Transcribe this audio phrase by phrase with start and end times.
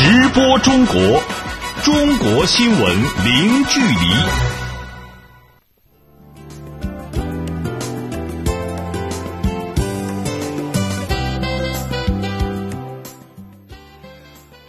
[0.00, 0.96] 直播中国，
[1.82, 3.96] 中国新闻零距离。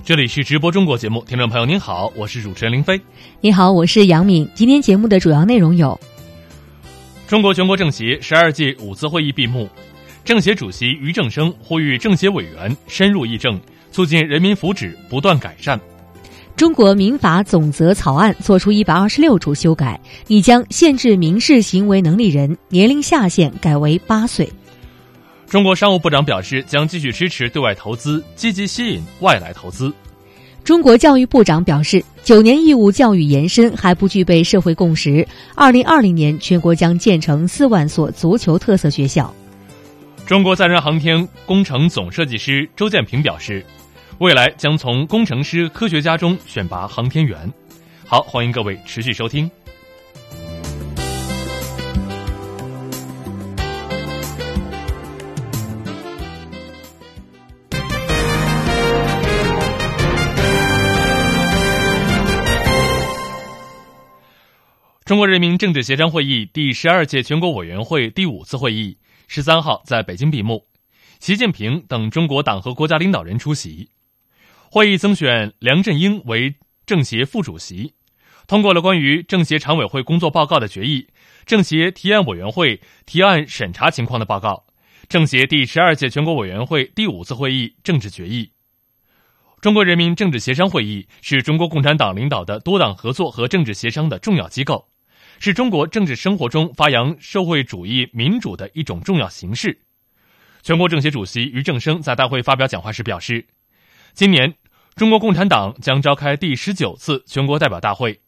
[0.03, 2.99] 这里是直播中国节目，听众朋友您好，我是主持人林飞。
[3.39, 4.49] 你好，我是杨敏。
[4.55, 5.99] 今天节目的主要内容有：
[7.27, 9.69] 中国全国政协十二届五次会议闭幕，
[10.25, 13.61] 政协主席俞正声呼吁政协委员深入议政，
[13.91, 15.79] 促进人民福祉不断改善。
[16.55, 24.51] 中国民法总则草案作出一百二十六处修改，拟将限制民事行为能力人年龄下限改为八岁。
[25.47, 29.91] 中国商务部长表示，将继续支持对外投资，积极吸引外来投资。
[30.63, 35.25] 中国教育部长表示，九年义务教育延伸还不具备社会共识。
[35.55, 39.33] 二零二零年，全国将建成四万所足球特色学校。
[40.27, 43.65] 中国载人航天工程总设计师周建平表示，
[44.19, 47.49] 未来将从工程师、科学家中选拔航天员。
[48.05, 49.49] 好，欢迎各位持续收听。
[65.05, 68.97] 中国人民政治协商会议第十二届全国委员会第五次会议
[69.29, 70.65] 十三号在北京闭幕，
[71.21, 73.89] 习近平等中国党和国家领导人出席。
[74.71, 76.53] 会议增选梁振英为
[76.85, 77.95] 政协副主席，
[78.45, 81.07] 通过了关于政协常委会工作报告的决议、
[81.47, 84.65] 政协提案委员会提案审查情况的报告、
[85.07, 88.51] 政协第十二届全国委员会第五次会议政治决议。
[89.59, 94.87] 中国人民政治协商会议是中国共产党领导的多党合作和政治协商的重要机构。
[95.39, 99.79] 是中国政治生活中发扬社会主义民主的一种重要形式。
[100.61, 103.47] 全国政协主席俞正声在大会发表讲话时表示，
[104.13, 104.53] 今年
[104.99, 108.19] 中国共产党将召开第十九次全国代表大会，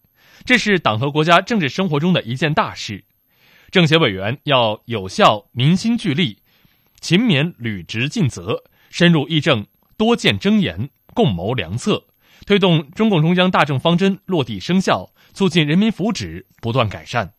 [0.45, 3.03] 这是党和国家政治生活中的一件大事。
[3.71, 6.37] 政协委员要有效民心聚力，
[7.01, 12.05] 勤勉履职尽责，深入议政，多见争言，共谋良策，
[12.45, 15.11] 推动中共中央大政方针落地生效。
[15.33, 17.33] 促进人民福祉不断改善。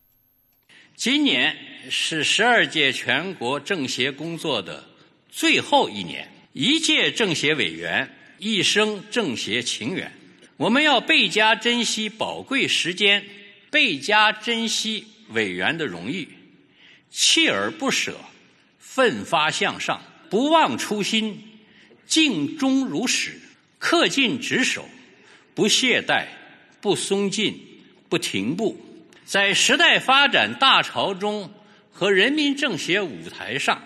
[0.95, 1.57] 今年
[1.89, 4.85] 是十二届全国政协工作的
[5.31, 8.11] 最后一年，一届政协委员，
[8.43, 10.11] 一生政协情缘。
[10.57, 13.25] 我们要倍加珍惜宝贵时间，
[13.71, 16.29] 倍加珍惜委员的荣誉，
[17.13, 18.17] 锲而不舍，
[18.81, 21.41] 奋发向上，不忘初心，
[22.07, 23.41] 尽忠如始，
[23.81, 24.89] 恪尽职守，
[25.55, 26.27] 不懈怠，
[26.81, 27.69] 不松劲。
[28.09, 28.79] 不停步，
[29.25, 31.51] 在时代发展大潮中
[31.91, 33.83] 和人民政协舞台上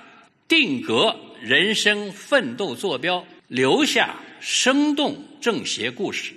[0.49, 6.33] 定格人生奋斗坐标，留下生动政协故事，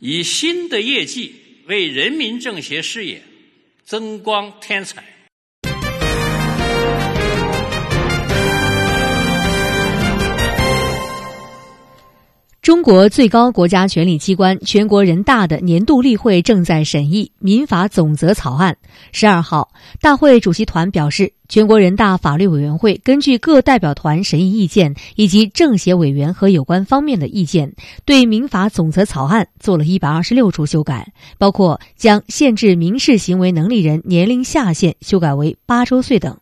[0.00, 1.34] 以新的业绩
[1.66, 3.22] 为人民政协事业
[3.84, 5.04] 增光添彩。
[12.70, 18.76] 中国最高国家权力机关全国人大的年度例会正在审议民法总则草案。
[19.10, 36.38] 十二号，大会主席团表示，全国人大法律委员会根据各代表团审议意见以及政协委员和有关方面的意见，对民法总则草案做了一百二十六处修改，包括将限制民事行为能力人年龄下限修改为八周岁等。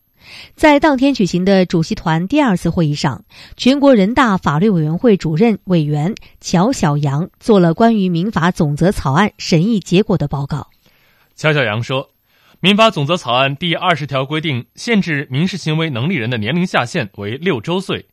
[0.54, 3.24] 在当天举行的主席团第二次会议上，
[3.56, 10.68] 全国人大法律委员会主任委员乔晓阳做了关于民法总则草案审议结果的报告。
[11.34, 12.10] 乔晓阳说，
[12.60, 18.06] 民法总则草案第二十条规定，限制民事行为能力人的年龄下限为六周岁。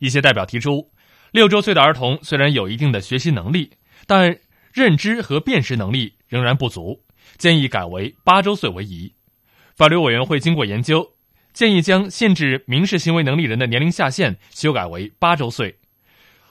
[0.00, 0.90] 一些代表提出，
[1.30, 3.70] 六周岁的儿童虽然有一定的学习能力，
[4.06, 4.36] 但
[4.72, 7.00] 认知和辨识能力仍然不足，
[7.38, 9.14] 建议改为八周岁为宜。
[9.76, 11.15] 法律委员会经过研究。
[11.56, 15.78] 建议将限制民事行为能力人的年龄下限修改为八周岁。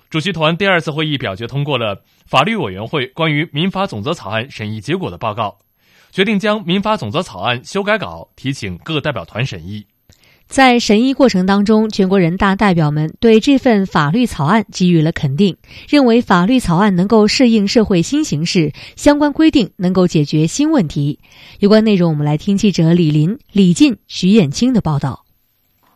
[0.10, 5.60] 主席团第二次会议表决通过了法律委员会关于民法总则草案审议结果的报告，
[6.10, 9.86] 决定将民法总则草案修改稿提请各代表团审议。
[10.48, 15.58] 在审议过程当中，全国人大代表们对这份法律草案给予了肯定，
[15.90, 21.20] 认为法律草案能够适应社会新形势，相关规定能够解决新问题。
[21.60, 25.25] 有关内容，我们来听记者李林、李进、徐艳青的报道。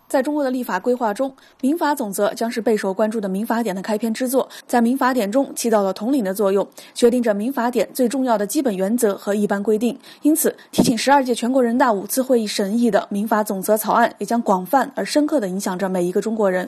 [0.10, 9.96] 在中国的立法规划中，民法总则将是备受关注的民法典的开篇之作，在民法典中起到了统领的作用，决定着民法典最重要的基本原则和一般规定。
[10.24, 16.68] 因此，提请十二届全国人大五次会议审议的民法总则草案，也将广泛而深刻地影响着每一个中国人。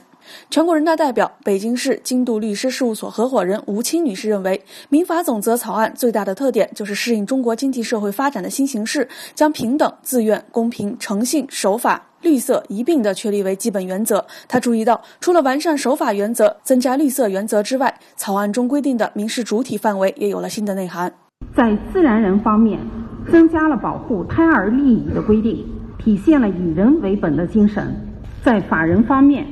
[0.52, 12.11] 全国人大代表、北京市金度律师事务所合伙人吴清女士认为，民法总则草案最大的特点就是适应中国经济社会发展的新形势，将平等、自愿、公平、诚信、守法。
[12.22, 14.26] 绿色一并的确立为基本原则。
[14.48, 21.12] 他注意到，除了完善守法原则、增加绿色原则之外，草案中规定的民事主体范围也有了新的内涵。
[21.56, 22.80] 在自然人方面，
[23.32, 25.66] 增加了保护胎儿利益的规定，
[25.98, 27.84] 体现了以人为本的精神；
[28.44, 29.46] 在法人方面，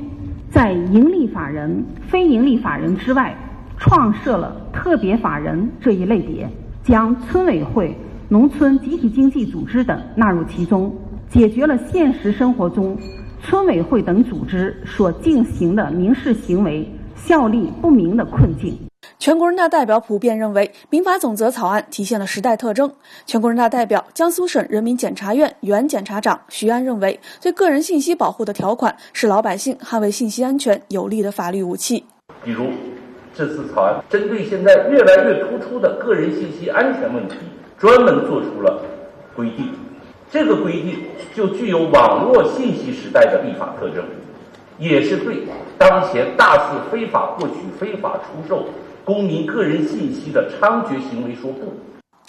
[0.51, 3.35] 在盈利法人、非盈利法人之外，
[3.77, 6.47] 创设了特别法人这一类别，
[6.83, 7.97] 将村委会、
[8.29, 10.93] 农村集体经济组织等纳入其中。
[11.31, 12.97] 解决了现实生活中
[13.43, 18.77] 村委会等组织所进行的民事行为效力不明的困境。
[19.19, 22.91] 全国人大代表普遍认为，民法总则草案体现了时代特征。
[23.25, 32.03] 全国人大代表、江苏省人民检察院原检察长徐安认为，对个人信息保护的条款是老百姓捍卫信息安全有力的法律武器。
[32.43, 32.65] 比如，
[33.35, 37.35] 这次草案针对现在越来越突出的个人信息安全问题，
[37.77, 38.81] 专门做出了
[39.35, 39.67] 规定。
[40.31, 40.99] 这个规定
[41.35, 44.03] 就具有网络信息时代的立法特征，
[44.77, 45.37] 也是对
[45.77, 48.65] 当前大肆非法获取、非法出售
[49.03, 51.73] 公民个人信息的猖獗行为说不。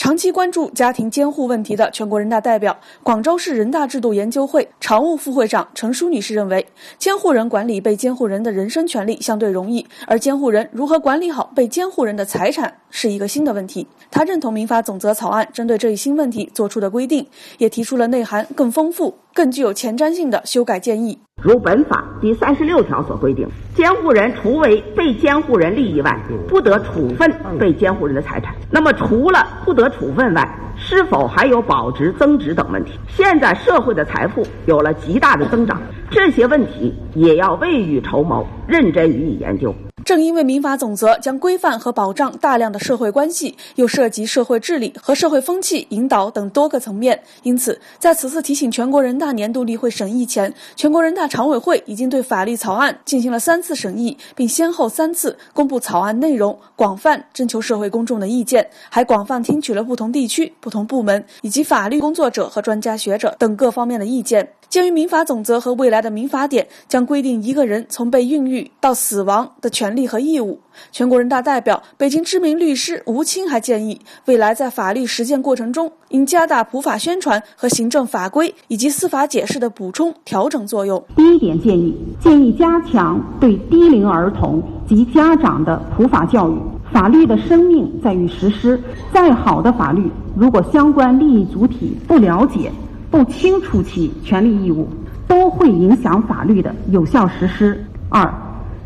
[0.01, 6.67] 长期关注家庭监护问题的全国人大代表、广州市人大制度研究会常务副会长陈淑女士认为，
[6.97, 13.87] 监护人管理被监护人的人身权利相对容易，而监护人如何管理好被监护人的财产是一个新的问题。
[14.11, 17.27] 她认同民法总则草案针对这一新问题作出的规定，
[17.59, 19.15] 也提出了内涵更丰富。
[19.35, 28.55] 更具有前瞻性的修改建议，如本法第三十六条所规定，监护人除为被监护人利益外，不得处分被监护人的财产。
[28.71, 32.93] 那么，除了不得处分外，是否还有保值增值等问题？
[33.09, 35.81] 现在社会的财富有了极大的增长，
[36.11, 39.75] 这些问题也要未雨绸缪，认真予以研究。
[40.05, 64.49] 正因为民法总则将规范和保障大量的社会关系，又涉及社会治理和社会风气引导等多个层面，因此在此次提请全国人大年度例会审议前，全国人大常委会已经对法律草案进行了三次审议，并先后三次公布草案内容，广泛征求社会公众的意见，还广泛听取了不同地区、不同部门以及法律工作者和专家学者等各方面的意见。
[64.69, 70.57] 鉴于民法总则和未来的民法典将规定一个人从被孕育到死亡的权权利和义务，
[70.93, 81.05] 全国人大代表、北京知名律师吴清还建议，未来在法律实践过程中，应加大普法宣传和行政法规以及司法解释的补充调整作用。
[81.17, 86.55] 第一点建议，建议加强对低龄儿童及家长的普法教育。
[86.93, 88.81] 法律的生命在于实施，
[89.13, 92.71] 再好的法律，如果相关利益主体不了解。
[93.11, 94.87] 不清楚其权利义务，
[95.27, 97.85] 都会影响法律的有效实施。
[98.09, 98.33] 二，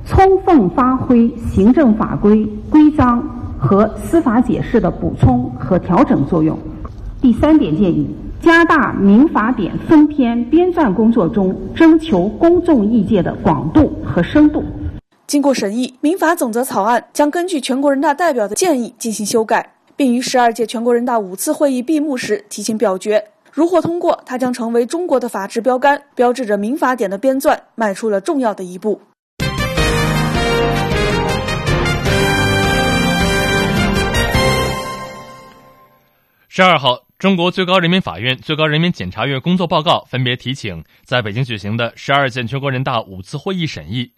[0.07, 3.23] 充分发挥行政法规规章
[3.59, 6.59] 和司法解释的补充和调整作用。
[7.21, 8.07] 第三点建议，
[8.43, 14.63] 加大民法典分篇编撰工作中征求公众意见的广度和深度。
[15.27, 23.25] 经过审议，民法总则草案将根据全国人大代表的建议进行修改，并于十二届全国人大五次会议闭幕时提请表决。
[23.51, 29.01] 如获通过，它将成为中国的法治标杆，标志着民法典的编纂迈出了重要的一步。
[36.57, 44.13] 十二号，中国最高人民法院、最高人民检察院工作报告分别提请在北京举行的十二届全国人大五次会议审议。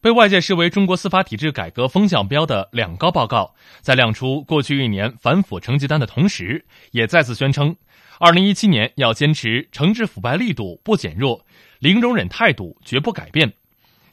[0.00, 7.74] 被外界视为中国司法体制改革风向标的两高报告，在亮出过去一年反腐成绩单的同时，也再次宣称。
[8.20, 11.44] 二零一七年要坚持惩治腐败力度不减弱，
[11.80, 13.52] 零容忍态度绝不改变。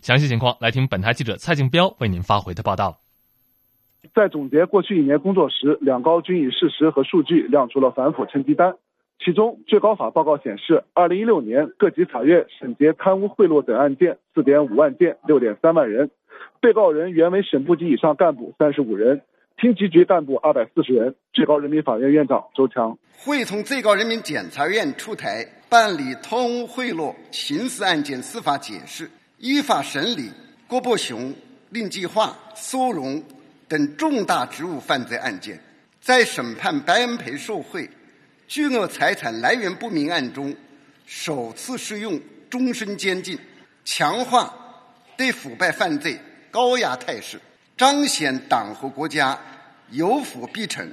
[0.02, 3.01] 详细情况来听本台记者蔡静彪为您发回的报道。
[4.14, 8.76] 在总结过去一年工作时，两高均以事实和数据亮出了反腐成绩单。
[9.24, 16.10] 其中，最高法报告显示，二零一六年各级法院审结贪污贿赂等案件四点五万件，六点三万人，
[16.60, 19.22] 被告人原为省部级以上干部三十五人。
[19.58, 30.32] 厅级局干部二百四十人，最高人民法院院长周强会同最高人民检察院出台办理贪污贿赂刑事案件司法解释、依法审理
[30.68, 31.32] 郭伯雄、
[31.70, 33.22] 令计划、苏荣
[33.72, 35.58] 等重大职务犯罪案件，
[36.02, 37.90] 在审判白恩培受贿、
[38.46, 40.54] 巨额财产来源不明案中，
[41.06, 43.40] 首次适用终身监禁。
[43.86, 44.54] 强化
[45.18, 46.20] 对腐败犯罪
[46.52, 47.40] 高压态势，
[47.78, 49.40] 彰显党和国家
[49.92, 50.86] 有腐必惩、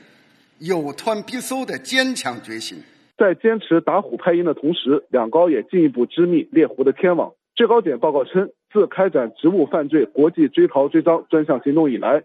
[0.60, 2.80] 有贪必搜的坚强决心。
[3.16, 7.32] 在坚持打虎拍鹰的同时，两高也进一步织密猎狐的天网。
[7.56, 12.22] 最高检报告称，自开展职务犯罪国际追逃追赃专项行动以来，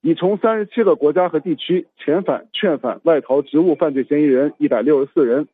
[0.00, 5.48] 已从三十七个国家和地区遣返、劝返外逃职务犯罪嫌疑人一百六十四人，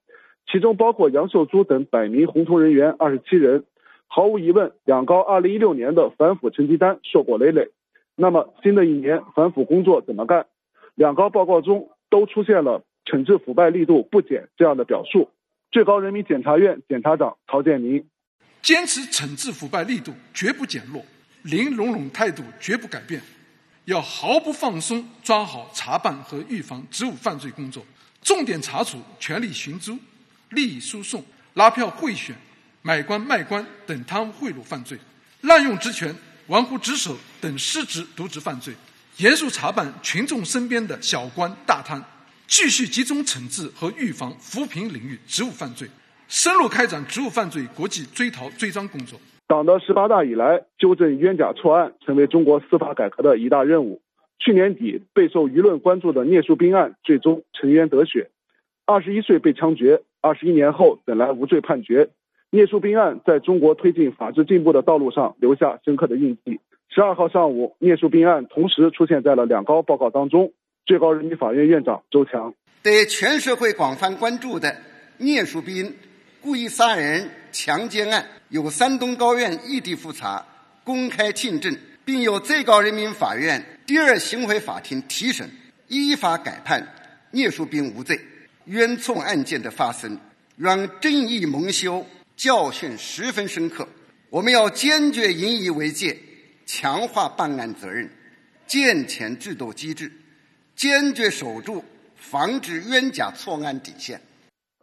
[0.50, 3.64] 其中包括杨秀珠等百名红通人员二十七人。
[4.08, 7.70] 毫无疑问，两高二零一六年的反腐成绩单硕果累累。
[8.14, 10.44] 那么，新的一年反腐工作怎么干？
[10.94, 15.30] 两高报告中都出现了惩治腐败力度不减这样的表述。
[15.70, 18.04] 最高人民检察院检察长曹建民。
[18.60, 21.02] 坚持惩治腐败力度绝不减弱，
[21.42, 23.18] 零容忍态度绝不改变，
[23.86, 27.84] 要毫不放松抓好查办和预防职务犯罪工作，
[28.22, 29.98] 重点查处权力寻租、
[30.50, 31.24] 利益输送、
[31.54, 32.36] 拉票贿选、
[32.82, 34.98] 买官卖官等贪污贿赂犯罪，
[35.40, 36.14] 滥用职权、
[36.46, 38.72] 玩忽职守等失职渎职犯罪，
[39.16, 42.02] 严肃查办群众身边的小官大贪，
[42.46, 45.88] 继续集中惩治和预防扶贫领域职务犯罪。
[46.28, 49.20] 深入开展职务犯罪国际追逃追赃工作。
[49.52, 54.00] 党的十八大以来，纠正冤假错案成为中国司法改革的一大任务。
[54.38, 58.30] 去年底，备受舆论关注的聂树斌案最终沉冤得雪，
[58.86, 62.08] 二十一岁被枪决，二十一年后等来无罪判决。
[62.50, 66.58] 聂树斌案在中国推进法治进步的道路上留下深刻的印记。
[66.88, 70.50] 十二号上午，聂树斌案同时出现在了两高报告当中。
[70.86, 74.74] 最高人民法院院长周强对全社会广泛关注的
[75.18, 75.94] 聂树斌。
[76.42, 80.44] 故意杀人、强奸案由山东高院异地复查、
[80.82, 81.72] 公开听证，
[82.04, 85.48] 并由最高人民法院第二巡回法庭提审，
[85.86, 86.84] 依法改判
[87.30, 88.20] 聂树斌无罪。
[88.64, 90.18] 冤错案件的发生，
[90.56, 93.86] 让正义蒙羞，教训十分深刻。
[94.28, 96.18] 我们要坚决引以为戒，
[96.66, 98.10] 强化办案责任，
[98.66, 100.10] 健全制度机制，
[100.74, 101.84] 坚决守住
[102.16, 104.20] 防止冤假错案底线。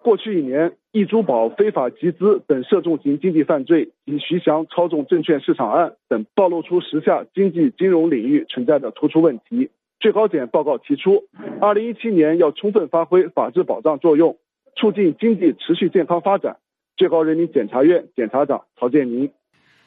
[0.01, 9.69] 过去一年，易珠宝非法集资等涉重型经济犯罪及徐翔操纵证券市场案等，暴露出时下经济金融领域存在的突出问题。
[9.99, 11.25] 最高检报告提出，
[11.61, 14.39] 二零一七年要充分发挥法治保障作用，
[14.77, 16.57] 促进经济持续健康发展。
[16.97, 19.31] 最高人民检察院检察长曹建民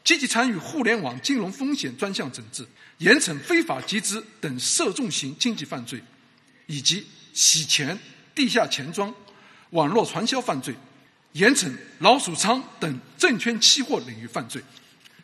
[0.05, 2.65] 积极参与互联网金融风险专项整治，
[2.99, 5.99] 严惩非法集资等涉重型经济犯罪，
[6.69, 7.99] 以及洗钱、
[8.37, 9.13] 地下钱庄。
[9.71, 10.75] 网络传销犯罪，
[11.33, 11.71] 严惩
[12.01, 14.61] 老鼠仓等证券期货领域犯罪，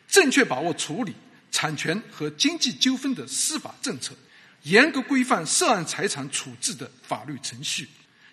[0.07, 1.13] 正确把握处理
[1.51, 4.15] 产权和经济纠纷的司法政策，
[4.63, 7.87] 严格规范涉案财产处置的法律程序，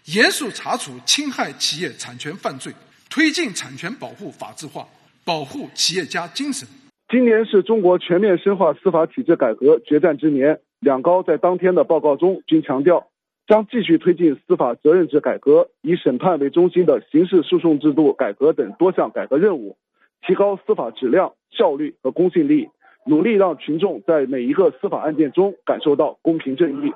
[0.07, 2.73] 严肃查处侵害企业产权犯罪，
[3.11, 4.89] 推进产权保护法治化，
[5.23, 6.67] 保护企业家精神。
[7.11, 13.07] 今年是中国全面深化司法体制改革决战之年，两高在当天的报告中均强调。
[13.47, 19.77] 将继续推进司法责任制改革，以审判为中心的刑事诉讼制度改革等多项改革任务，
[20.27, 22.69] 提高司法质量、效率和公信力，
[23.07, 26.93] 努力让群众在每一个司法案件中感受到公平正义。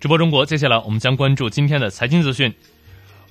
[0.00, 2.52] 直播中国，接下来我们将关注今天的财经资讯。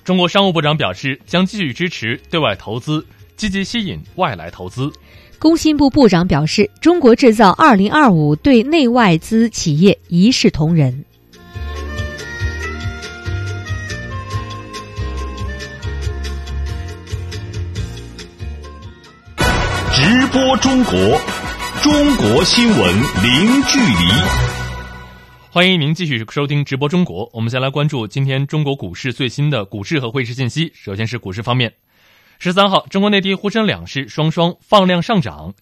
[0.02, 3.04] 中国商务部长表示，将继续支持对外投资，
[3.36, 4.90] 积极吸引外来投资。
[5.42, 11.04] 工信部部长表示，中国制造二零二五对内外资企业一视同仁。
[19.90, 20.94] 直播中国，
[21.82, 23.96] 中国新闻零距离。
[25.50, 27.28] 欢迎您继续收听直播中国。
[27.32, 30.70] 我们先来关注今天中国股市最新的股市和汇市信息。
[30.72, 31.72] 首先是股市方面。
[32.44, 35.54] 十三号，中国内地沪深两市双双放量上涨，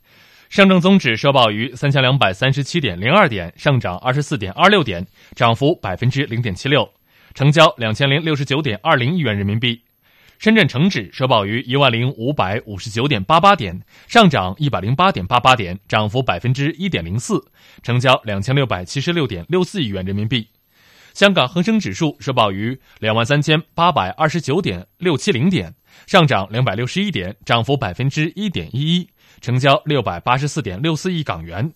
[0.49, 6.89] 上证综指收报于三千两百三十七点零二点，上涨二十四点二六点，涨幅百分之零点七六，
[7.35, 9.83] 成交两千零六十九点二零亿元人民币；
[10.39, 17.45] 深圳成指收报于一万零五百五十九点八八点，上涨一百零八点八八点，涨幅百分之一点零四，
[17.83, 20.49] 成交两千六百七十六点六四亿元人民币。
[21.13, 25.75] 香港恒生指数收报于两万三千八百二十九点六七零点，
[26.07, 29.09] 上涨两百六十一点，涨幅百分之一点一一，
[29.41, 31.73] 成交六百八十四点六四亿港元。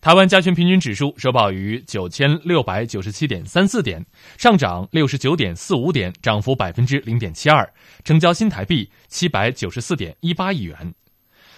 [0.00, 4.04] 台湾加权平均指数收报于九千六百九十七点三四点，
[4.38, 7.70] 上涨六十九点四五点，涨幅百分之零点七二，
[8.04, 10.94] 成交新台币七百九十四点一八亿元。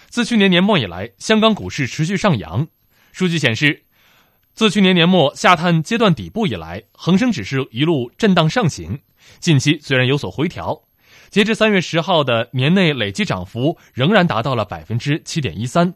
[0.09, 2.67] 自去年年末以来，香港股市持续上扬。
[3.11, 3.83] 数据显示。
[4.55, 8.99] 自去年年末下探阶段底部以来，恒生指数一路震荡上行，
[9.39, 10.79] 近期虽然有所回调，
[11.33, 15.95] 截至三月十号的年内累计涨幅仍然达到了百分之七点一三。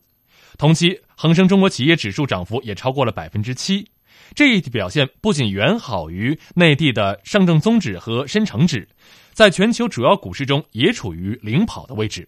[0.58, 3.88] 同期，恒生中国企业指数涨幅也超过了百分之七，
[4.34, 8.89] 这一表现不仅远好于内地的上证综指和深成指，
[9.32, 12.27] 在全球主要股市中也处于领跑的位置。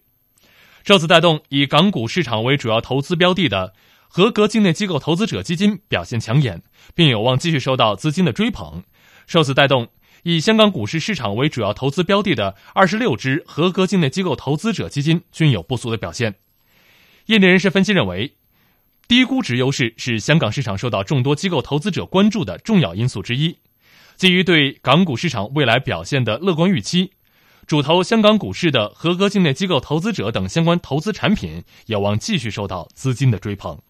[0.84, 3.74] 受此带动，以港股市场为主要投资标的的
[4.06, 6.62] 合格境内机构投资者基金表现抢眼，
[6.94, 8.84] 并有望继续受到资金的追捧。
[9.26, 9.88] 受此带动，
[10.22, 16.34] 以香港股市市场为主要投资标的的二十六只合格境内机构投资者基金均有不俗的表现。
[17.26, 18.34] 业内人士分析认为，
[19.06, 23.58] 低估值优势是香港市场受到众多机构投资者关注的重要因素之一。
[24.16, 27.12] 基于对港股市场未来表现的乐观预期，
[27.66, 33.80] 主投香港股市的合格境内机构投资者等相关投资产品有望继续受到资金的追捧。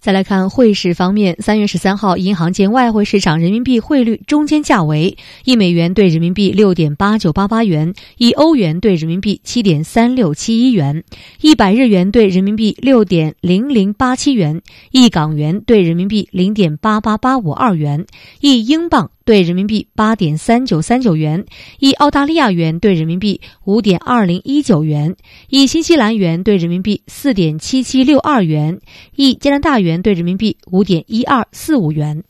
[0.00, 11.02] 再来看汇市方面，三月十三号，银行间外汇市场人民币汇率中间价为一美元兑人民币六点八九八八元，一欧元兑人民币七点三六七一元，
[11.40, 14.62] 一百日元兑人民币六点零零八七元，
[14.92, 18.06] 一港元兑人民币零点八八八五二元，
[18.40, 19.10] 一英镑。
[19.28, 21.44] 兑人民币八点三九三九元，
[21.80, 25.14] 一澳大利亚元兑人民币五点二零一九元，
[25.50, 28.80] 一新西兰元兑人民币四点七七六二元，
[29.16, 32.24] 一加拿大元兑人民币五点一二四五元。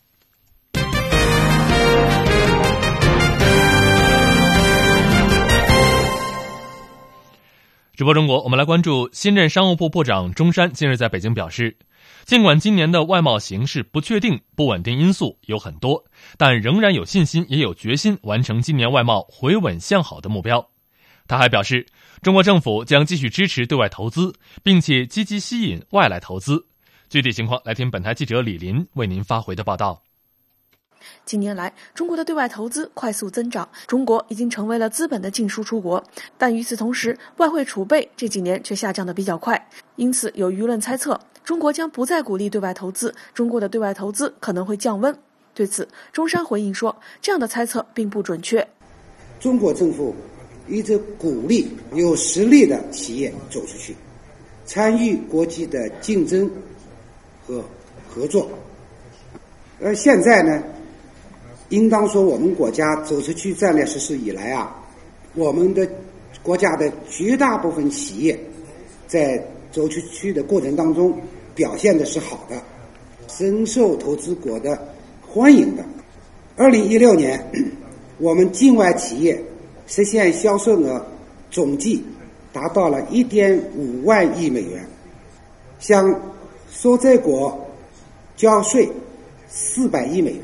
[7.94, 11.76] 直播中国，我们来关注新任商务部部长钟山近日在北京表示。
[12.28, 16.04] 尽管今年的外贸形势不确定、不稳定因素有很多，
[16.36, 20.68] 但仍然有信心，也有决心完成今年外贸回稳向好的目标。
[21.26, 21.86] 他还表示，
[22.20, 26.66] 中国政府将继续支持对外投资，并且积极吸引外来投资。
[27.08, 30.02] 具体情况，来听本台记者李林为您发回的报道。
[31.24, 36.04] 近年来，中国的对外投资快速增长，中国已经成为了资本的净输出国。
[36.36, 41.18] 但与此同时，外汇储备这几年却下降的比较快，因此有舆论猜测。
[41.48, 45.16] 中国将不再鼓励对外投资，中国的对外投资可能会降温。
[45.54, 48.68] 对此，中山回应说：“这样的猜测并不准确。
[49.40, 50.14] 中国政府
[50.68, 53.96] 一直鼓励有实力的企业走出去，
[54.66, 56.50] 参与国际的竞争
[57.46, 57.64] 和
[58.06, 58.46] 合作。
[59.80, 60.62] 而现在呢，
[61.70, 64.76] 应当说，我们国家走出去战略实施以来啊，
[65.34, 65.88] 我们的
[66.42, 68.38] 国家的绝大部分企业
[69.06, 71.18] 在走出去的过程当中。”
[71.58, 72.62] 表现的是好的，
[73.26, 74.80] 深受投资国的
[75.26, 75.84] 欢迎的。
[76.56, 77.44] 二零一六年，
[78.18, 79.42] 我们境外企业
[79.88, 81.04] 实现销售额
[81.50, 82.04] 总计
[82.52, 84.86] 达到了一点五万亿美元，
[85.80, 86.20] 向
[86.70, 87.66] 所在国
[88.36, 88.88] 交税
[89.48, 90.42] 四百亿美元，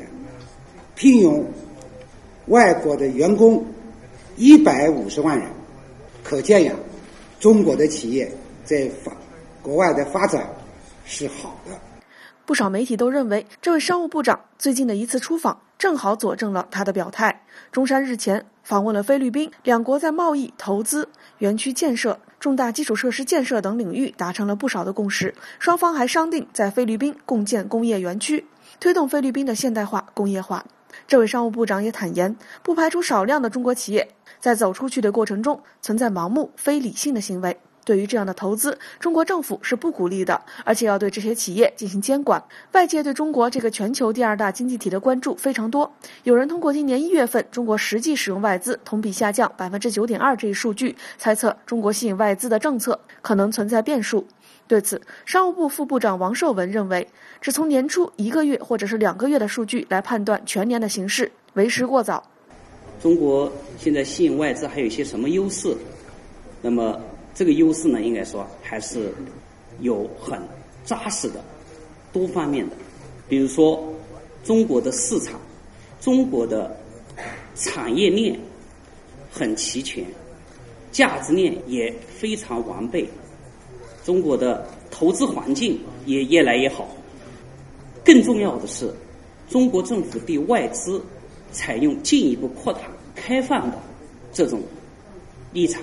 [0.95, 1.45] 聘用
[2.47, 3.65] 外国的员工
[4.35, 5.47] 一百五十万人。
[6.25, 6.73] 可见呀，
[7.39, 8.29] 中国的企业
[8.65, 9.15] 在发
[9.63, 10.45] 国外的发展。
[11.05, 11.79] 是好的。
[12.45, 17.43] 不少媒体都认为，这位商务部长最近的一次出访正好佐证了他的表态。
[17.71, 25.33] 中山日前访问了菲律宾，两国在贸易、投资、园区建设、重大基础设施建设等领域达成了不少的共识。
[25.57, 28.45] 双方还商定在菲律宾共建工业园区，
[28.79, 30.63] 推动菲律宾的现代化、工业化。
[31.07, 34.07] 这位商务部长也坦言，不排除少量的中国企业
[34.39, 37.57] 在走出去的过程中存在盲目、非理性的行为。
[37.85, 42.43] 对于这样的投资，中国政府是不鼓励的，而且要对这些企业进行监管。
[42.71, 45.89] 外界对中国这个全球第二大经济体的关注非常多。
[46.23, 54.25] 有人通过今年一月份中国实际使用外资同比下降百分之九点二这一数据，猜测中国吸引外资的政策可能存在变数。
[54.67, 57.07] 对此，商务部副部长王受文认为，
[57.39, 62.23] 只从年初一个月或者是两个月的数据来判断全年的形势，为时过早。
[62.99, 65.77] 中国现在吸引外资还有一些什么优势？
[66.63, 66.99] 那么？
[67.35, 69.13] 这个优势呢，应该说还是
[69.81, 70.41] 有很
[70.85, 71.43] 扎实的、
[72.13, 72.75] 多方面的。
[73.27, 73.93] 比如说，
[74.43, 75.39] 中国的市场、
[75.99, 76.75] 中国的
[77.55, 78.39] 产业链
[79.29, 80.05] 很齐全，
[80.93, 83.05] 价值链也非常完备，
[84.05, 86.87] 中国的投资环境也越来越好。
[88.03, 88.89] 更重要的是，
[89.49, 91.03] 中国政府对外资
[91.51, 92.81] 采用进一步扩大、
[93.13, 93.77] 开放的
[94.31, 94.61] 这种
[95.51, 95.81] 立场。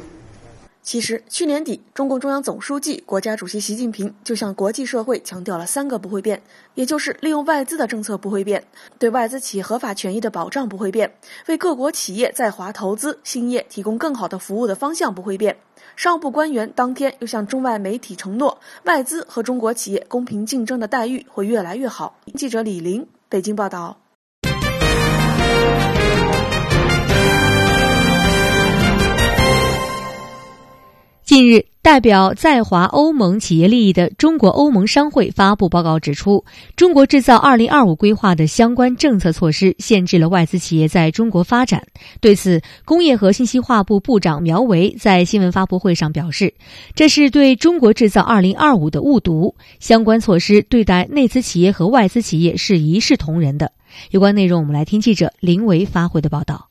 [0.83, 6.43] 其实，去年底，中共中央总书记、国家主席习近平就向国际社会强调了三个不会变，
[6.75, 8.65] 也就是利用外资的政策不会变，
[8.99, 11.15] 对外资企业合法权益的保障不会变，
[11.47, 15.57] 为各国企业在华投资兴业提供更好的服务的方向不会变。
[15.95, 22.19] 商务部官员当天又向中外媒体承诺，外资和中国企业公平竞争的待遇会越来越好。
[22.35, 24.02] 记者李玲，北京报道。
[31.33, 36.45] 近日，代表在华欧盟企业利益的中国欧盟商会发布报告指出，
[36.77, 41.83] 中国制造二零二五规划的相关政策措施限制了外资企业在中国发展。
[42.21, 46.53] 对此，工业和信息化部部长苗圩在新闻发布会上表示，
[46.95, 53.73] 这是对中国制造二零二五的误读，相关措施对待内资企业和外资企业是一视同仁的。
[54.11, 56.69] 有关内容，我们来听记者林维发回的报道。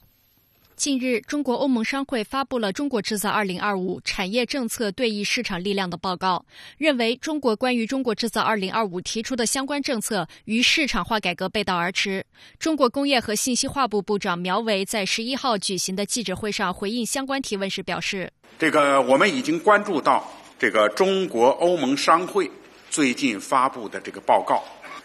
[0.81, 6.43] 近日，中国欧盟商会发布了《中国制造2025》产业政策对应市场力量的报告，
[6.79, 12.25] 认为中国关于中国制造2025提出的相关政策与市场化改革背道而驰。
[12.57, 22.49] 中国工业和信息化部部长苗圩在十一号举行的记者会上回应相关提问时表示：“这个我们已经关注到这个中国欧盟商会
[22.89, 24.63] 最近发布的这个报告，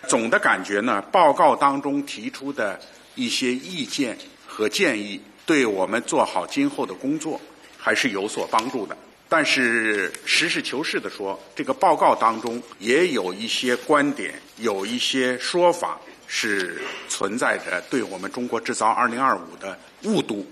[0.08, 2.80] 总的感觉呢，报告当中提出的
[3.14, 7.40] 一些意见和建议。”对我们做好今后的工作
[7.78, 8.96] 还是有所帮助的。
[9.28, 20.46] 但是实事求是的说，这个报告当中也有一些观点，有一些说法是存在着对我们中国制造二零二五的误读。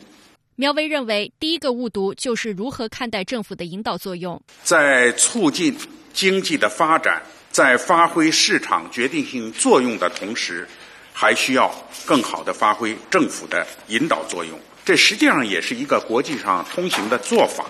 [0.57, 5.77] 苗圩认为，第一个误读就是如何看待政府的引导作用，在促进
[6.13, 10.67] 经济的发展，在发挥市场决定性作用的同时，
[11.13, 11.73] 还需要
[12.05, 14.59] 更好的发挥政府的引导作用。
[14.85, 17.65] 这实际上也是一个国际上通行的做法。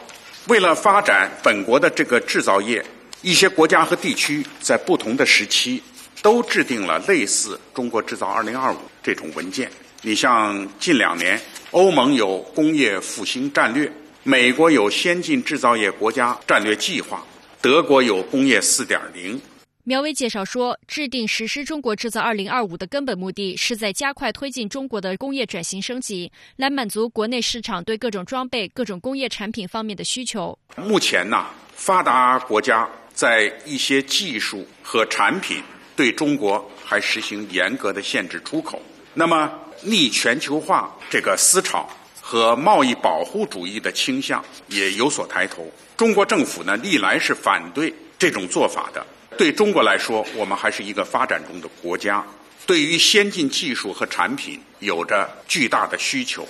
[0.48, 2.84] 为了发展本国的这个制造业，
[3.22, 5.82] 一些国家和地区在不同的时期
[6.20, 8.72] 都制定了类似《中国制造2025》
[9.02, 9.70] 这种文件。
[10.02, 13.90] 你像近两年，欧盟有工业复兴战略，
[14.22, 17.24] 美国有先进制造业国家战略计划，
[17.62, 19.38] 德国有工业4.0。
[19.86, 30.58] 苗圩介绍说，制定实施“中国制造 2025” 的根本目的是在加快推进中国的工业转型升级，来满足国内市场对各种装备、各种工业产品方面的需求。
[30.76, 31.44] 目前呢，
[31.74, 35.62] 发达国家在一些技术和产品
[35.94, 38.80] 对中国还实行严格的限制出口。
[39.12, 41.86] 那么，逆全球化这个思潮
[42.22, 45.70] 和贸易保护主义的倾向也有所抬头。
[45.94, 49.06] 中国政府呢，历来是反对这种做法的。
[49.36, 52.24] 对中国来说，我们还是一个发展中的国家，
[52.66, 56.46] 对于先进技术和产品有着巨大的需求。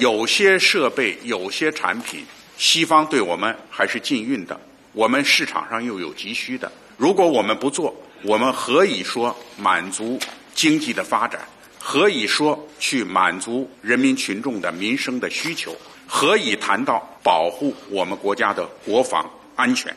[0.00, 2.24] 有些设备、有些产品，
[2.56, 4.58] 西方对我们还是禁运的，
[4.92, 6.70] 我们市场上又有急需的。
[6.96, 10.18] 如果我们不做，我们何以说满足
[10.54, 11.40] 经济的发展？
[11.78, 15.74] 何以说去满足人民群众的民生的需求？
[16.06, 19.94] 何以谈到保护我们国家的国防安全？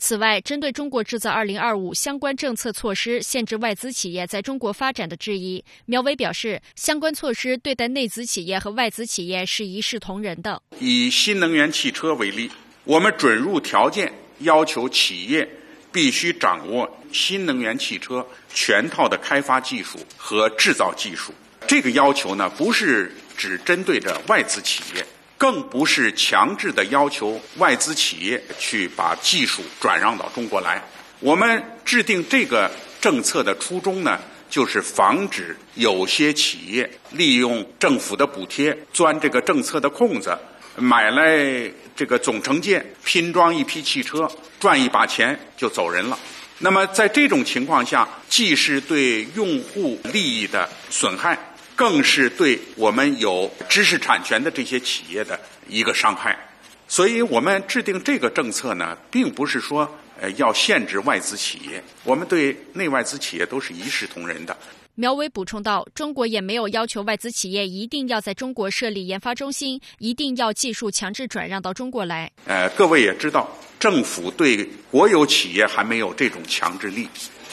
[0.00, 10.60] 此外，针对中国制造2025相关政策措施限制外资企业在中国发展的质疑，苗圩表示，相关措施对待内资企业和外资企业是一视同仁的。
[10.78, 12.50] 以新能源汽车为例，
[12.84, 15.46] 我们准入条件要求企业
[15.92, 21.34] 必须掌握新能源汽车全套的开发技术和制造技术。
[21.68, 25.04] 这个要求呢，不是只针对着外资企业。
[25.40, 30.84] 更不是强制的要求外资企业去把技术转让到中国来。
[31.18, 40.38] 我们制定这个政策的初衷呢，就是防止有些企业利用政府的补贴钻这个政策的空子，
[40.76, 46.18] 买来这个总成件拼装一批汽车，赚一把钱就走人了。
[46.58, 51.38] 那么在这种情况下，既是对用户利益的损害。
[51.80, 56.38] 更是对我们有知识产权的这些企业的一个伤害，
[56.86, 59.90] 所以我们制定这个政策呢，并不是说
[60.20, 64.54] 呃要限制外资企业，我们对内外资企业都是一视同仁的。
[64.94, 72.30] 苗圩补充道：“中国也没有要求外资企业一定要在中国设立研发中心，一定要技术强制转让到中国来。
[72.44, 77.08] 呃，各位也知道，政府对国有企业还没有这种强制力，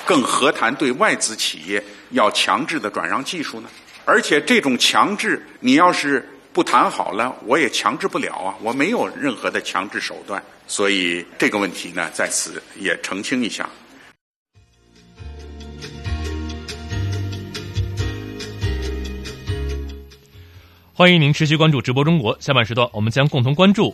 [0.06, 3.70] 更何谈对外资企业要强制的转让技术呢？”
[4.10, 8.56] 而且这种强制，你要是不谈好了，我也强制不了啊！
[8.64, 13.70] 我没有任何的强制手段，所以这个问题呢，在此也澄清一下。
[20.94, 22.34] 欢迎您持续关注直播中国。
[22.40, 23.94] 下半时段，我们将共同关注：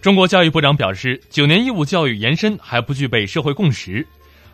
[0.00, 4.06] 中国教育部长表示，九年义务教育延伸还不具备社会共识。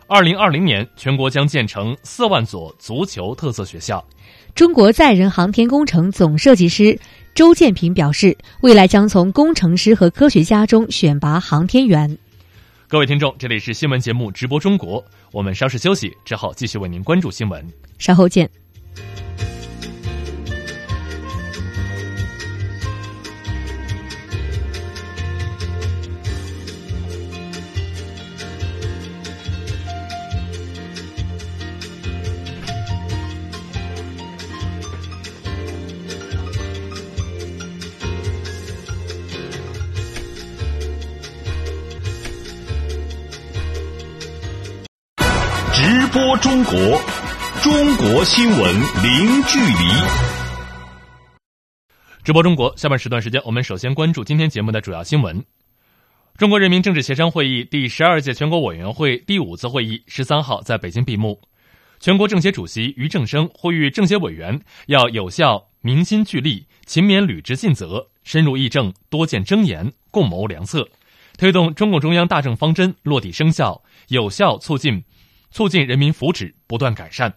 [0.07, 4.03] 二零二零年，全国将建成四万所足球特色学校。
[4.55, 6.97] 中国载人航天工程总设计师
[7.33, 12.17] 周建平表示，未来将从工程师和科学家中选拔航天员。
[12.87, 17.61] 各位听众，这里是新闻节目直播中国，我们稍事休息之后继续为您关注新闻，
[17.99, 18.49] 稍后见。
[46.37, 46.73] 中国，
[47.61, 49.89] 中国新闻零距离。
[52.23, 55.43] 直播中国下半时段时间，我们首先关注今天节目的主要新闻。
[56.37, 61.39] 中国人民政治协商会议第十二届全国委员会第五次会议十三号在北京闭幕。
[61.99, 70.89] 全国政协主席俞正声呼吁政协委员要有效凝心聚力、勤勉履职尽责、深入议政、多见真言、共谋良策，
[71.37, 75.03] 推动中共中央大政方针落地生效，有效促进。
[75.55, 77.33] 促进人民福祉不断改善。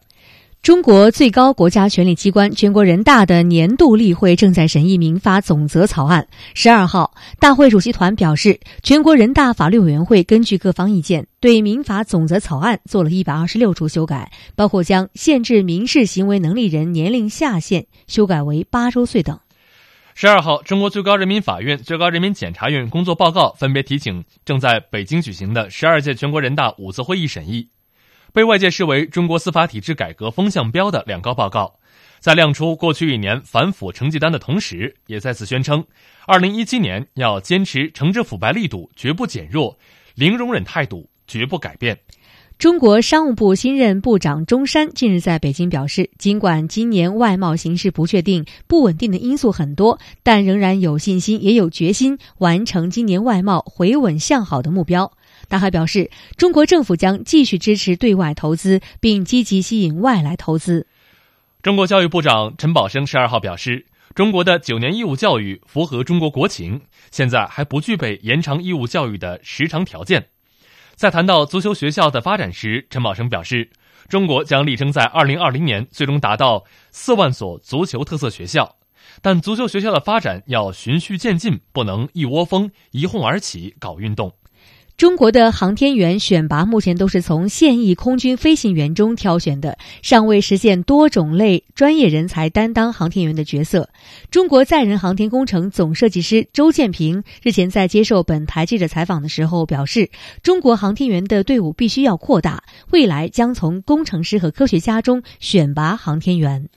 [0.61, 6.27] 中国最高国家权力机关全国人大的年度例会正在审议民法总则草案。
[6.53, 19.39] 十二号，大会主席团表示，全国人大法律委员会根据各方意见，对民法总则草案做了一百二十六处修改，包括将限制民事行为能力人年龄下限修改为八周岁等。
[20.17, 27.69] 十二号，中国最高人民法院、最高人民检察院工作报告分别提请正在北京举行的十二届全国人大五次会议审议。
[28.33, 31.75] 被外界视为中国司法体制改革风向标的两高报告，
[32.21, 35.85] 在亮出过去一年反腐成绩单的同时，也再次宣称，
[36.27, 39.79] 二零一七年要坚持惩治腐败力度绝不减弱，
[40.15, 41.99] 零容忍态度绝不改变。
[42.59, 55.13] 中国商务部新任部长钟山近日在北京表示，尽管今年外贸形势不确定、不稳定的因素很多，但仍然有信心，也有决心完成今年外贸回稳向好的目标。
[55.49, 60.87] 他还表示，中国政府将继续支持对外投资，并积极吸引外来投资。
[61.63, 70.27] 中国教育部长陈宝生十二号表示，中国的九年义务教育符合中国国情，现在还不具备延长义务教育的时长条件。
[70.95, 73.71] 在谈到足球学校的发展时，陈宝生表示，
[74.09, 78.77] 中国将力争在二零二零年最终达到四万所足球特色学校，
[79.23, 84.33] 但足球学校的发展要循序渐进，不能一窝蜂一哄而起搞运动。
[84.99, 93.91] 中国的航天员选拔目前都是从现役空军飞行员中挑选的，尚未实现多种类专业人才担当航天员的角色。
[94.33, 100.11] 中国载人航天工程总设计师周建平日前在接受本台记者采访的时候表示，
[100.43, 106.69] 中国航天员的队伍必须要扩大，未来将从工程师和科学家中选拔航天员。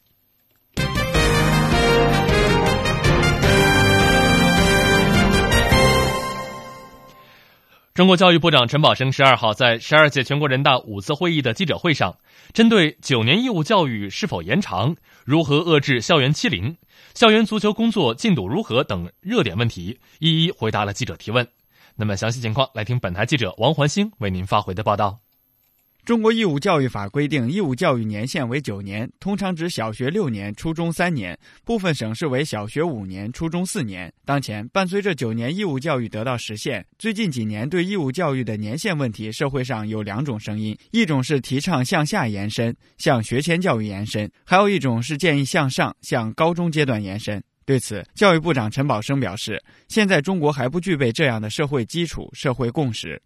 [7.94, 12.16] 中国教育部长陈宝生十二号在十二届全国人大五次会议的记者会上，
[12.54, 16.78] 针对九年义务教育是否延长、如何遏制校园欺凌、
[17.14, 21.46] 校园足球工作进度如何等热点问题，一一回答了记者提问。
[21.98, 25.21] 那么详细情况，来听本台记者王环星为您发回的报道。
[26.04, 34.12] 中国义务教育法规定，义务教育年限为九年，通常指小学六年、初中三年，部分省市为小学五年、初中四年。
[34.26, 47.42] 当前，伴随着九年义务教育得到实现，最近几年对义务教育的年限问题，社会上有两种声音：一种是提倡向下延伸，向学前教育延伸；还有一种是建议向上，向高中阶段延伸。
[47.64, 53.22] 对此，教育部长陈宝生表示，现在中国还不具备这样的社会基础、社会共识。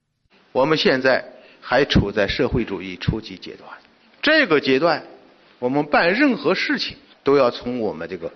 [0.52, 1.24] 我们现在。
[1.68, 3.68] 还处在社会主义初级阶段，
[4.22, 5.04] 这个阶段，
[5.58, 8.32] 我们办任何事情都要从我们这个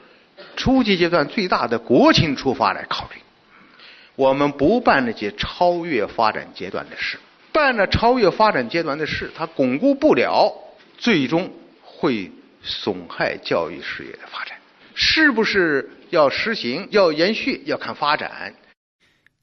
[0.55, 3.21] 初级阶段最大的国情出发来考虑。
[4.15, 7.19] 我们不办那些超越发展阶段的事，
[7.51, 10.51] 办了超越发展阶段的事，它巩固不了，
[10.97, 12.31] 最终会
[12.63, 14.57] 损害教育事业的发展。
[14.95, 18.55] 是不是要实行、要延续，要看发展。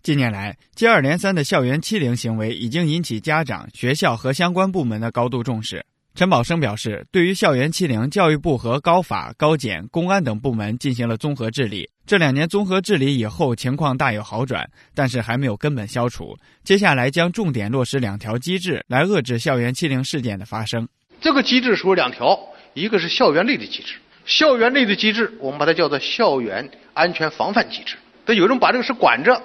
[0.07, 5.85] 近年来，接二连三的校园欺凌行为已经引起家长、学校和相关部门的高度重视。
[6.15, 11.91] 陈宝生表示，对于校园欺凌，教育部和高法、高检、公安等部门进行了综合治理。
[12.07, 16.37] 这两年综合治理以后，情况大有好转，但是还没有根本消除。
[16.63, 20.89] 接下来将重点落实两条机制，来遏制校园欺凌事件的发生。
[21.21, 22.39] 这个机制说两条，
[22.75, 27.97] 一个是校园内的机制，校园内的机制我们把它叫做校园安全防范机制。
[28.25, 29.43] 那有人把这个事管着。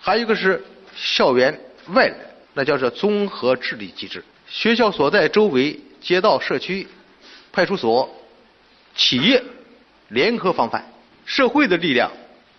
[0.00, 0.64] 还有一个是
[0.96, 1.58] 校园
[1.88, 2.16] 外的，
[2.54, 4.24] 那叫做综合治理机制。
[4.46, 6.86] 学校所在周围街道、社区、
[7.52, 8.08] 派出所、
[8.94, 9.42] 企业
[10.08, 10.84] 联合防范，
[11.26, 12.10] 社会的力量、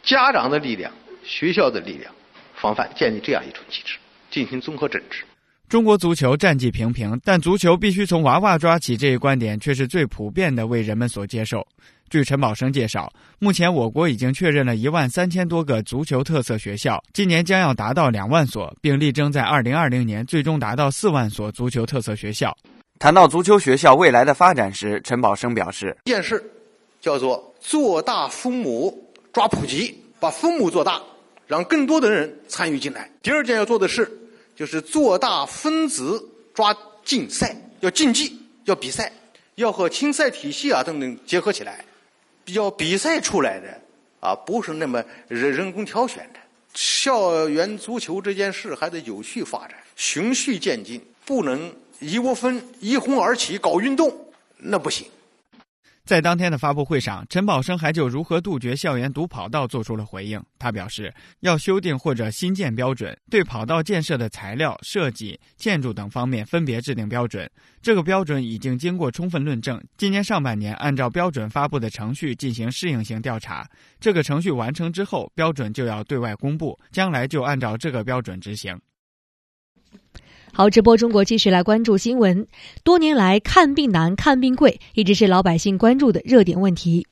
[0.04, 0.92] 家长的力量、
[1.24, 2.14] 学校的力量，
[2.56, 3.96] 防范建立这样一种机制，
[4.30, 5.24] 进行综合整治。
[5.68, 11.66] 中国足球战绩平平，但足球必须从娃娃抓起这一观点却是最普遍的，为人们所接受。
[12.10, 22.56] 据陈宝生介绍，目前我国已经确认了一万三千多个足球特色学校，今年将要达到两万所，并力争在二零二零年最终达到四万所足球特色学校。
[22.98, 26.44] 谈到足球学校未来的发展时，陈宝生表示：一件事
[27.00, 31.02] 叫做做大父母，抓普及，把父母做大，
[31.48, 33.10] 让更多的人参与进来。
[33.22, 34.12] 第二件要做的事
[34.56, 36.22] 就是做大分子，
[36.54, 39.10] 抓竞赛，要竞技，要比赛，
[39.56, 41.86] 要和青赛体系啊等等结合起来，
[42.54, 43.82] 要比赛出来的
[44.20, 46.40] 啊，不是那么人人工挑选的。
[46.74, 54.16] 校园足球这件事还得有序发展，循序渐进，不能一窝蜂一哄而起搞运动，
[54.58, 55.08] 那不行。
[56.10, 60.44] 在当天的发布会上，陈宝生还就如何杜绝校园堵跑道做出了回应。
[60.58, 67.48] 他表示，要修订或者新建标准，对跑道建设的材料、设计、建筑等方面分别制定标准。
[67.80, 73.70] 这个标准已经经过充分论证，今年上半年按照标准发布的程序进行适应性调查。
[74.00, 78.76] 这个程序完成之后，标准就要对外公布，将来就按照这个标准执行。
[80.52, 82.46] 好，直播中国继续来关注新闻。
[82.84, 87.08] 多年来，看病难、看病贵，一直是老百姓关注的热点问题。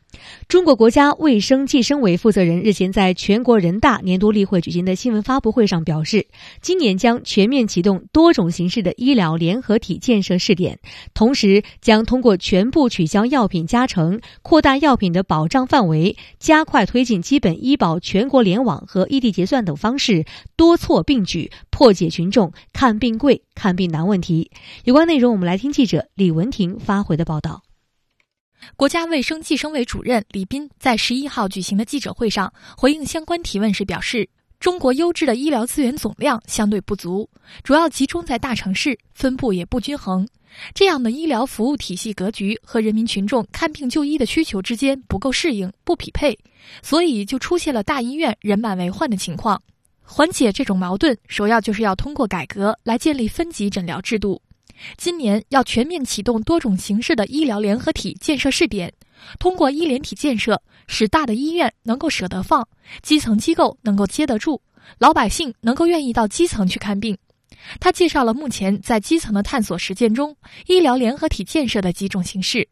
[0.47, 6.27] 中国国家卫生计生委负责人日前在全国人大年度例会举行的新闻发布会上表示，
[6.61, 10.79] 今年将全面启动多种形式的医疗联合体建设试点，
[11.13, 24.51] 同时将通过全部取消药品加成、扩大药品的保障范围、加快推进基本医保全国联网和异地结算等方式，多措并举，破解群众看病贵、看病难问题。
[24.85, 27.66] 有关内容，我们来听记者李文婷发回的报道。
[28.75, 34.27] 国家卫生计生委主任李斌在十一号举行的记者会上回应相关提问时表示，
[34.59, 37.27] 中国优质的医疗资源总量相对不足，
[37.63, 40.27] 主要集中在大城市，分布也不均衡。
[40.73, 46.37] 这样的医疗服务体系格局和人民群众看病就医的需求之间不够适应、不匹配，
[46.81, 49.61] 所以就出现了大医院人满为患的情况。
[50.01, 54.41] 缓解这种矛盾，首要就是要通过改革来建立分级诊疗制度。
[54.97, 58.93] 今年要全面启动多种形式的医疗联合体建设试点，
[59.39, 62.67] 通过医联体建设，使大的医院能够舍得放，
[63.01, 64.61] 基层机构能够接得住，
[64.99, 67.17] 老百姓能够愿意到基层去看病。
[67.79, 70.35] 他介绍了目前在基层的探索实践中，
[70.67, 72.67] 医疗联合体建设的几种形式。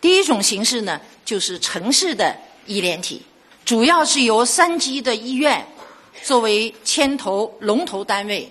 [0.00, 3.20] 第一种形式呢，就是城市的医联体，
[3.64, 5.66] 主要是由三级的医院
[6.22, 8.50] 作为牵头龙头单位，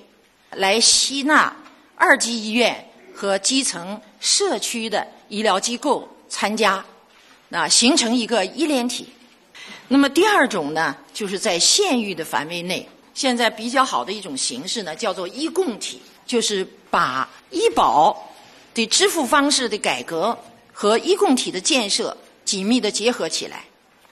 [0.51, 1.55] 来吸纳
[1.95, 2.86] 二级医院。
[3.17, 6.85] 和基层社区的医疗机构参加，
[7.49, 9.09] 那形成一个医联体。
[9.87, 18.29] 那么第二种呢，就是在县域的范围内，现在比较好的一种形式呢，叫做医共体，就是把医保
[18.75, 20.37] 的支付方式的改革
[20.71, 23.63] 和医共体的建设紧密的结合起来，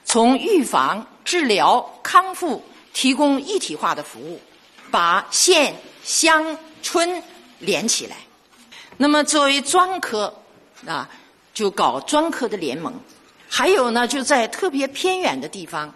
[0.04, 2.60] 从预防、治疗、康复
[2.92, 4.40] 提供一体化的服务，
[4.90, 7.22] 把县、乡村
[7.60, 8.16] 连起来。
[8.98, 10.32] 那么，作为专科
[10.86, 11.08] 啊，
[11.52, 12.92] 就搞专科的联盟；
[13.48, 15.92] 还有呢，就在特别偏远的地方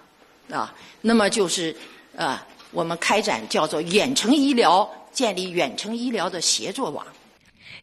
[0.51, 1.75] 啊，那么就是
[2.17, 7.07] 啊，我们开展叫做远程医疗，建立远程医疗的协作网。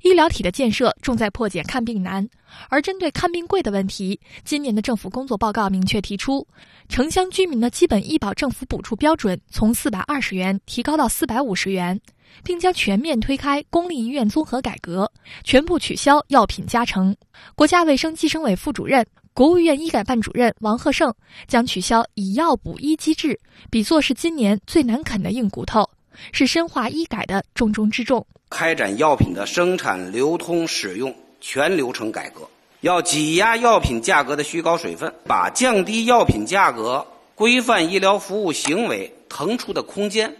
[0.02, 2.30] 医疗体的建设重在破解看病难，
[2.70, 6.48] 而针对看病贵的问题，今年的政府工作报告明确提出，
[6.88, 12.00] 城乡居民的基本医保政府补助标准从四百二十元提高到四百五十元。
[12.44, 15.12] 并将全面推开公立医院综合改革，
[15.44, 17.16] 全部取消药品加成。
[17.56, 21.14] 国家卫生计生委副主任、国务院医改办主任王贺胜
[21.48, 25.88] 将取消以药补医机制，比作是今年最难啃的硬骨头，
[26.32, 28.26] 是深化医改的重中之重。
[28.50, 32.48] 开展药品的生产、流通、使用全流程改革，
[32.82, 40.34] 要挤压药品价格的虚高水分，把降低药品价格、规范医疗服务行为腾出的空间。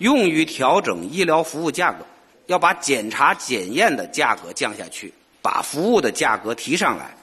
[0.00, 2.06] 用于调整医疗服务价格，
[2.46, 7.14] 要把检查检验的价格降下去，把服务的价格提上来，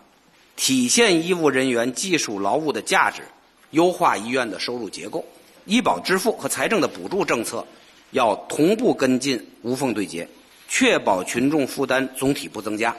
[0.56, 3.24] 体现医务人员技术劳务的价值，
[3.72, 5.26] 优化医院的收入结构，
[5.66, 7.66] 医保支付和财政的补助政策
[8.12, 10.30] 要同步跟进，无缝对接，
[10.68, 12.96] 确保群众负担总体不增加。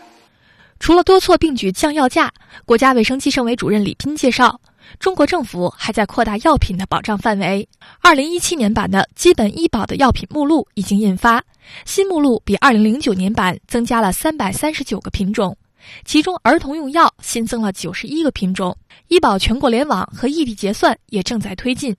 [0.81, 2.33] 除了多措并举降药价，
[2.65, 4.61] 国家卫生计生委主任李斌介绍。
[4.99, 7.69] 中国政府还在扩大药品的保障范围。
[8.01, 11.45] 二零一七年版的基本医保的药品目录已经印发，
[11.85, 15.57] 新目录比二零零九年版增加了三百三十九个品种，
[16.05, 18.77] 其中儿童用药新增了九十一个品种。
[19.09, 21.97] 医保全国联网和异地结算也正在推进。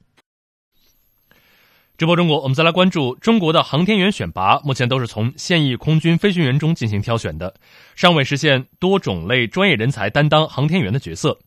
[1.97, 7.55] 直播中国，我们再来关注中国的航天员选拔，目前都是从现役空军飞行员中进行挑选的，
[7.93, 11.37] 尚未实现多种类专业人才担当航天员的角色。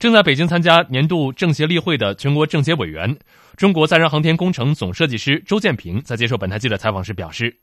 [0.00, 3.14] 正在北京参加年度政协例会的全国政协委员、
[3.58, 7.54] 中国载人航天工程总设计师周建平在接受本台记者采访时表示：“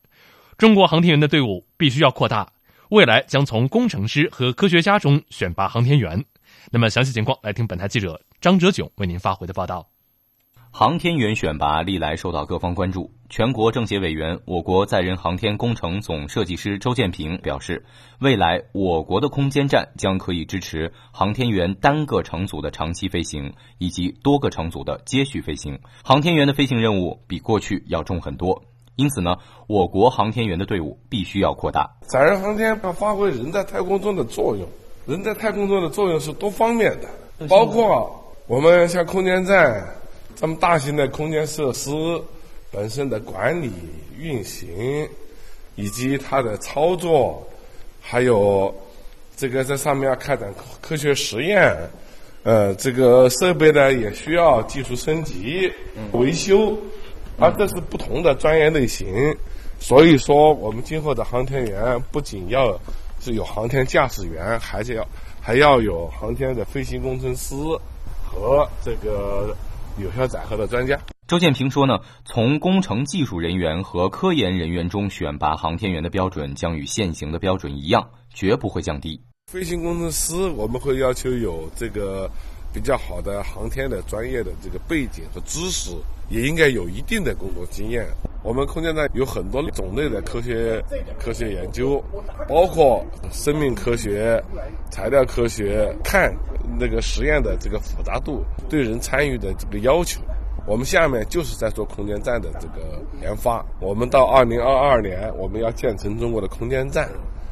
[0.56, 2.48] 中国航天员的队伍必须要扩大，
[2.90, 6.24] 未来将从工程师和科学家中选拔航天员。”
[6.70, 9.84] 那么详细情况，来听本台记者张哲炯为您发回的报道。
[10.80, 13.10] 航天员选拔历来受到各方关注。
[13.30, 17.84] 全国政协委员、我国载人航天工程总设计师周建平表示，
[18.20, 25.80] 未来我国的空间站将可以支持航天员单个乘组的长期飞行，以及多个乘组的接续飞行。
[26.04, 28.62] 航天员的飞行任务比过去要重很多，
[28.98, 31.90] 因此呢，我国航天员的队伍必须要扩大。
[32.02, 34.68] 载人航天要发挥人在太空中的作用，
[35.08, 39.84] 人在太空中的作用是多方面的，包括我们像空间站。
[40.40, 41.90] 这么大型的空间设施
[42.72, 43.72] 本身的管理
[44.20, 45.10] 运行，
[45.76, 47.44] 以及它的操作，
[48.00, 48.72] 还有
[49.36, 51.76] 这个在上面要开展科学实验，
[52.44, 55.74] 呃，这个设备呢也需要技术升级、
[56.12, 56.78] 维修，
[57.40, 59.36] 而这是不同的专业类型。
[59.80, 62.80] 所以说，我们今后的航天员不仅要
[63.20, 65.08] 是有航天驾驶员，还是要
[65.42, 67.56] 还要有航天的飞行工程师
[68.24, 69.58] 和这个。
[70.00, 79.20] 有效载荷的专家周建平说呢，从工程技术人员和科研人员中选拔航天员的标准将与现行的标准一样，绝不会降低。
[79.52, 82.30] 飞行工程师我们会要求有这个
[82.78, 85.90] 比较好的航天的专业的这个背景和知识，
[86.30, 88.06] 也应该有一定的工作经验。
[88.44, 90.80] 我们空间站有很多种类的科学
[91.18, 92.00] 科学研究，
[92.48, 94.40] 包括生命科学、
[94.92, 96.32] 材料科学，看
[96.80, 100.22] 那个实验的这个复杂度，对人参与的这个要求。
[100.68, 103.66] 我们下面就是在做空间站的这个研发。
[103.80, 107.10] 我们到二零二二年，我们要建成中国的空间站，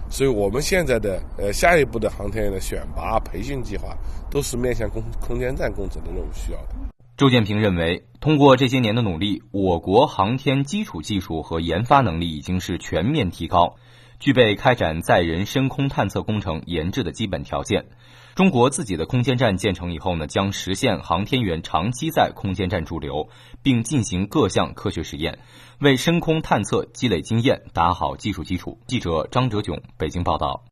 [0.08, 3.98] 所以我们现在的呃下一步的航天员的选拔培训计划，
[4.36, 6.76] 都是面向空空间站工程的任务需要的。
[7.16, 13.78] 周建平认为，通过这些年的努力，我国航天基础技术和研发能力已经是全面提高，
[14.20, 17.86] 具备开展载人深空探测工程研制的基本条件。
[18.36, 23.30] 中国自己的空间站建成以后呢，将实现航天员长期在空间站驻留，
[23.64, 25.40] 并进行各项科学实验，
[25.80, 28.78] 为深空探测积累经验，打好技术基础。
[28.86, 30.66] 记者张哲炯，北京报道。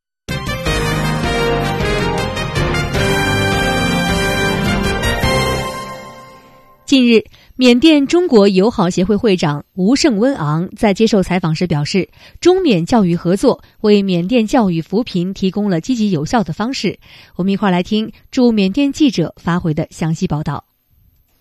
[6.94, 7.24] 近日，
[7.56, 12.08] 缅甸中国友好协会会长吴胜温昂在接受采访时表示，
[12.40, 17.00] 中缅教育合作为缅甸教育扶贫提供了积极有效的方式。
[17.36, 20.66] 我们一块来听驻缅甸记者发回的详细报道。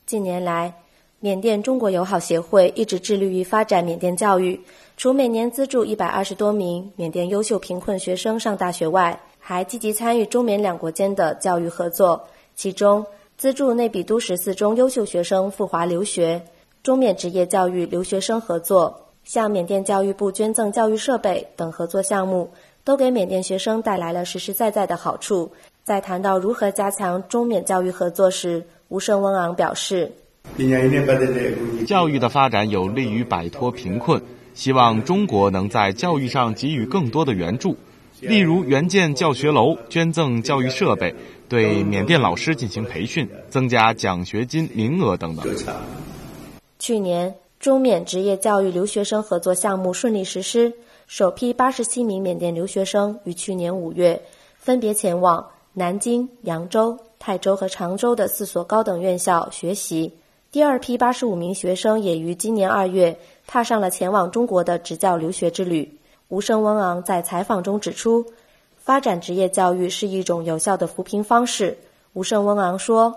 [0.07, 0.73] 近年来，
[1.21, 4.59] 缅甸中国友好协会一直致力于发展缅甸教育，
[4.97, 13.05] 除每年资助一百二十多名缅甸优秀贫困学生上大学外，还积极参与中缅两国间的教育合作，其中。
[13.43, 16.41] 资助内比都十四中优秀学生赴华留学，
[16.85, 22.53] 中缅职业教育留学生合作，向缅甸教育部捐赠教育设备等合作项目，
[22.85, 25.51] 都给缅甸学生带来了实实在在的好处。
[25.83, 30.13] 在谈到如何加强中缅教育合作时，吴胜温昂表示
[31.85, 34.23] ：“教育的发展有利于摆脱贫困，
[34.55, 37.77] 希望中国能在教育上给予更多的援助，
[38.21, 41.13] 例如援建教学楼、捐赠教育设备。”
[41.53, 45.45] 对缅甸老师进行培训，增加奖学金名额等等。
[46.79, 50.73] 去年，中缅职业教育留学生合作项目顺利实施，
[51.07, 54.23] 首批八十七名缅甸留学生于去年五月
[54.57, 60.15] 分别前往南京、扬州、泰州和常州的四所高等院校学习。
[60.51, 65.99] 第二批八十五名学生也于今年二月踏上了前往中国的执教留学之旅。
[66.29, 68.25] 吴声汪昂在采访中指出。
[68.85, 71.79] 发展职业教育是一种有效的扶贫方式。
[72.15, 73.15] 吴胜温昂说：“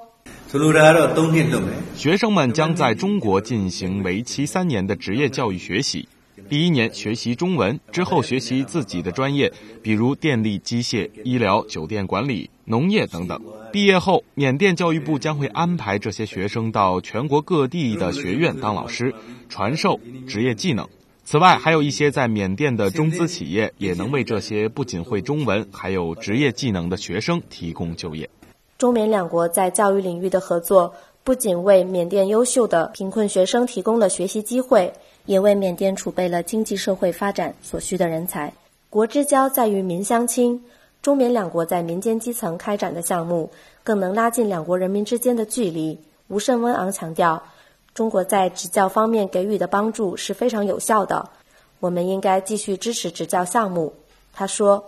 [1.95, 6.07] 学生们将在中国进行为期三年的职业教育学习，
[6.47, 9.51] 第一年学习中文，之后学习自己的专业，
[9.81, 13.41] 比如电力、机械、医疗、酒店管理、农业等等。
[13.71, 19.15] 毕业后，缅甸教育部将会安排这些学生到全国各地的学院当老师，
[19.49, 20.87] 传授职业技能。”
[21.27, 28.29] 此外，还有一些在缅甸的中资企业也能为这些不仅会中文，还有职业技能的学生提供就业。
[28.77, 34.93] 中缅两国在教育领域的合作，不仅为缅甸优秀的贫困学生提供了学习机会，
[35.25, 38.53] 也为缅甸储备了经济社会发展所需的人才。
[38.91, 40.63] 国之交在于民相亲，
[41.01, 43.49] 中缅两国在民间基层开展的项目，
[43.83, 45.97] 更能拉近两国人民之间的距离。
[46.27, 47.41] 吴胜温昂强调。
[47.95, 51.29] 中国在职教方面给予的帮助是非常有效的，
[51.79, 53.93] 我们应该继续支持职教项目。
[54.33, 54.83] 他说：“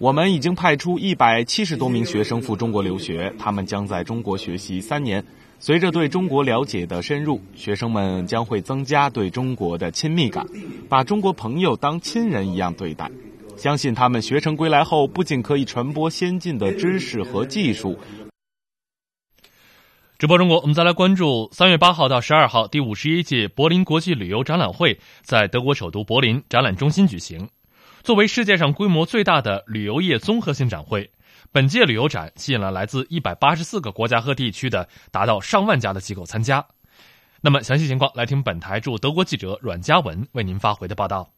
[0.00, 5.22] 我们已经派出一百七十多名学生赴中国留学，他们将在中国学习三年。
[5.60, 10.46] 随着对中国了解的深入，学生们将会增加对中国的亲密感，
[10.88, 13.10] 把中国朋友当亲人一样对待。
[13.58, 17.98] 相信他们学成归来后，不仅可以传播先进的知识和技术。”
[20.18, 27.50] 直播中国，我们再来关注三月八号到十二号第五十一届柏林国际旅游展览会在德国首都柏林展览中心举行。
[28.02, 31.10] 作为世界上规模最大的旅游业综合性展会，
[31.52, 36.64] 本届旅游展吸引了来自一百八十四个国家和地区的达到上万家的机构参加。
[37.42, 41.28] 那么详细情况，来听本台驻德国记者阮嘉文为您发回的报道。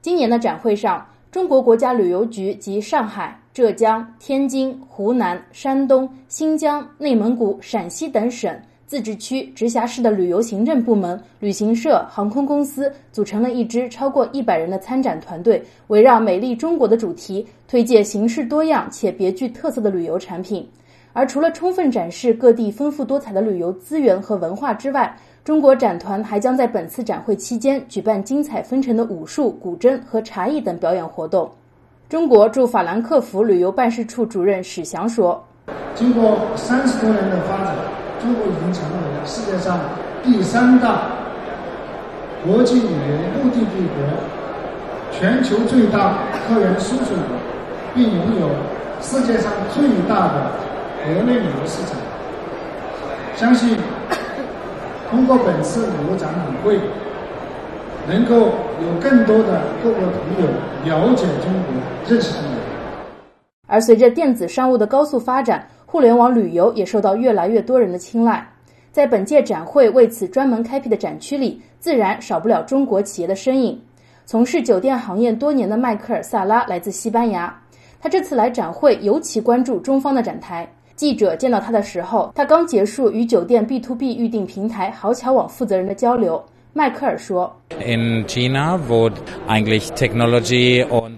[0.00, 3.39] 今年的展会上，中国国家旅游局及上海。
[3.52, 20.64] 浙江、天津、湖南、山东、新疆、内蒙古、陕西等省、自治区、直辖市的旅游行政部门、旅行社、航空公司组成了一支超过一百人的参展团队，围绕“美丽中国”的主题，推介形式多样且别具特色的旅游产品。
[21.12, 31.50] 而除了充分展示各地丰富多彩的旅游资源和文化之外，中国展团还将在本次展会期间举办精彩纷呈的武术、古筝和茶艺等表演活动。
[32.10, 35.40] 中国驻法兰克福旅游办事处主任史翔说
[35.94, 37.72] ：“经过三十多年的发展，
[38.20, 39.78] 中国已经成为了世界上
[40.20, 41.02] 第三大
[42.44, 44.02] 国际旅游目的地国，
[45.12, 46.14] 全球最大
[46.48, 47.36] 客源输出国，
[47.94, 48.48] 并拥有
[49.00, 50.50] 世界上最大的
[51.04, 51.96] 国内旅游市场。
[53.36, 53.78] 相信
[55.08, 56.76] 通过本次旅游展览会。”
[58.08, 60.48] 能够有更多的各国朋友
[60.84, 62.50] 了解中国、认识中国。
[63.66, 68.46] 而随着电子商务的高速发展，互联网旅游也受到越来越多人的青睐。
[68.90, 73.80] 在本届展会为此专门开辟的展区里，自然少不了中国企业的身影。
[74.26, 77.56] 从事酒店行业多年的迈克尔·萨拉来自西班牙，
[78.00, 80.68] 他这次来展会尤其关注中方的展台。
[80.96, 86.42] 记者见到他的时候，他刚结束与酒店 B to B 预订平台豪桥网负责人的交流。
[86.72, 87.52] 迈克尔说：“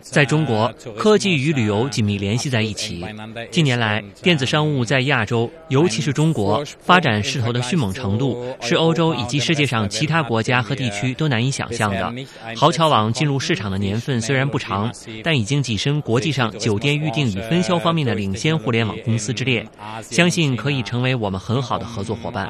[0.00, 3.04] 在中国，科技与旅游紧密联系在一起。
[3.50, 12.10] 近年来，电子商务在亚洲，尤其是中国，发展势头的迅猛程度，是欧洲以及世界上其他国家和地区都难以想象的。
[12.56, 14.90] 豪桥网进入市场的年份虽然不长，
[15.22, 19.66] 但已经跻身国际上酒店预订与分销方面的领先互联网公司之列，
[20.00, 22.48] 相信可以成为我们很好的合作伙伴。”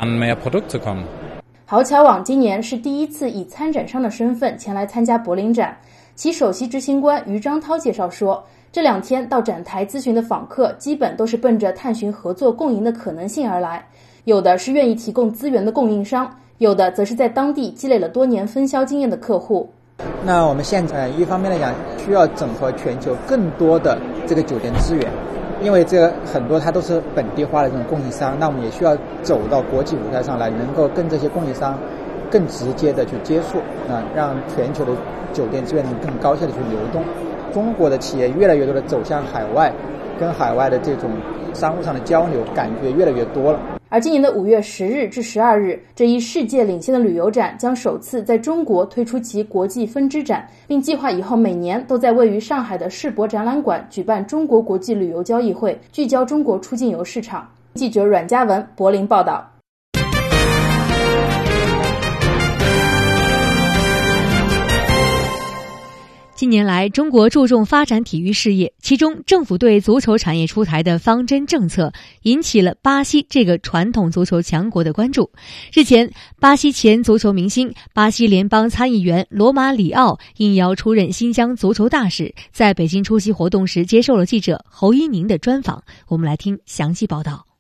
[1.73, 5.75] 豪桥网今年是第一次以参展商的身份前来参加柏林展。
[6.15, 13.83] 其首席执行官于张涛介绍说，这两天到展台咨询的访客，基本都是奔着探寻合作共赢的可能性而来，
[14.25, 19.67] 有的是愿意提供资源的供应商，有的则是在当地积累了多年分销经验的客户。
[20.27, 25.11] 那我们现在一方面来讲，需要整合全球更多的这个酒店资源。
[25.63, 31.79] 因为这很多它都是本地化的这种供应商，那我们也需要走到国际舞台上来，能够跟这些供应商
[32.31, 33.59] 更直接的去接触
[33.89, 34.93] 啊，让全球的
[35.33, 37.05] 酒店资源能更高效的去流动。
[37.53, 39.73] 中国的企业越来越多的走向海外，
[40.19, 41.11] 跟海外的这种
[41.53, 43.61] 商务上的交流感觉越来越多了。
[43.93, 57.47] 而今年的五月十日至十二日，这一世界领先的旅游展将首次在中国推出其国际分支展，并计划以后每年都在位于上海的世博展览馆举办中国国际旅游交易会，聚焦中国出境游市场。
[57.75, 59.52] 记者阮嘉文，柏林报道。
[66.43, 75.31] 近年来，中国注重发展体育事业，其中政府对足球产业出台的方针政策引起了巴西这个传统足球强国的关注。
[75.73, 85.85] 日前，巴西前足球明星、巴西联邦参议员罗马里奥应邀出任新疆足球大使，在北京出席活动时接受了记者侯一宁的专访。
[86.09, 87.52] 我们来听详细报道。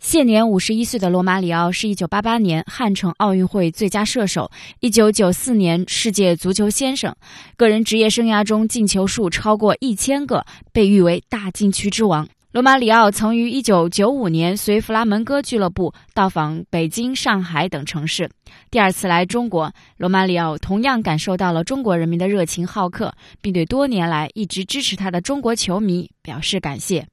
[0.00, 7.14] 现年五十一岁的罗马里奥是一九八八年汉城奥运会最佳射手，一九九四年世界足球先生，
[7.56, 12.26] 个人职业生涯中进球数超过一千个，被誉为大禁区之王。
[12.52, 18.30] 罗马里奥曾于一九九五年随弗拉门戈俱乐部到访北京、上海等城市。
[18.70, 27.06] 第二次来中国，罗马里奥同样感受到了中国人民的热情好客，并对多年来一直支持他的中国球迷表示感谢。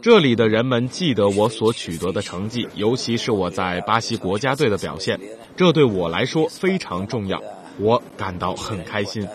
[0.00, 5.18] 这里的人们记得我所取得的成绩，尤其是我在巴西国家队的表现，
[5.56, 7.42] 这对我来说非常重要，
[7.78, 9.26] 我感到很开心。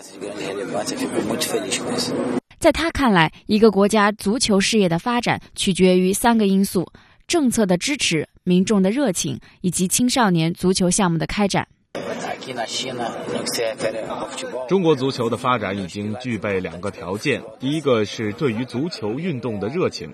[2.58, 6.86] 在他看来，一个国家足球事业的发展取决于三个因素：
[7.26, 11.68] 政策的支持、民众的热情以及青少年足球项目的开展。
[14.68, 20.12] 中国足球的发展已经具备两个条件，第一个是对于足球运动的热情。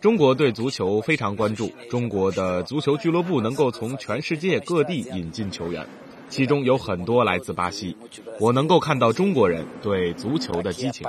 [0.00, 5.86] 中国对足球非常关注，中国的足球俱乐部能够从全世界各地引进球员，
[6.28, 7.96] 其中有很多来自巴西。
[8.38, 11.06] 我能够看到中国人对足球的激情。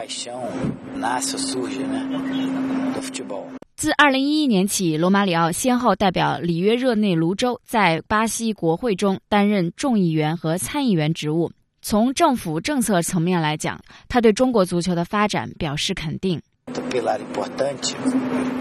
[3.82, 11.52] 自二零一一年起，罗马里奥先后代表里约热内卢州在巴西国会中担任众议员和参议员职务。
[11.82, 16.40] 从政府政策层面来讲，他对中国足球的发展表示肯定。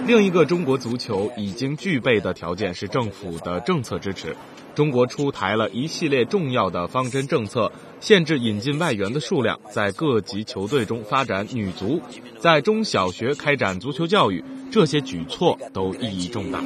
[0.07, 4.35] 另一个中国足球已经具备的条件是政府的政策支持。
[4.81, 7.71] 中国出台了一系列重要的方针政策，
[8.01, 12.01] 限制引进外援的数量，在各级球队中发展女足，
[12.39, 16.63] 在中小学开展足球教育，这些举措都意义重大。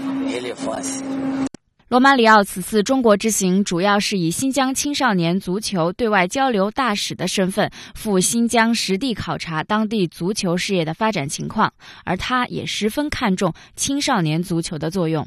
[1.88, 11.72] 罗马里奥此次中国之行，主要是以新疆青少年足球对外交流大使的身份赴新疆实地考察当地足球事业的发展情况，
[12.04, 15.26] 而他也十分看重青少年足球的作用。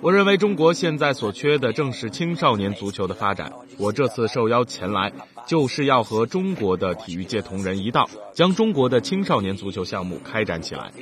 [0.00, 3.52] 我认为中国现在所缺的正是青少年足球的发展。
[3.78, 5.12] 我这次受邀前来，
[5.46, 10.92] 就是要和中国的体育界同仁一道，将中国的青少年足球项目开展起来。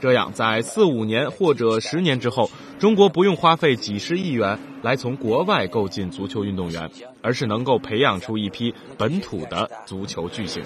[0.00, 6.90] 这样，在四五年或者十年之后，中国不用花费几十亿元来从国外购进足球运动员，
[7.22, 10.62] 而是能够培养出一批本土的足球巨星。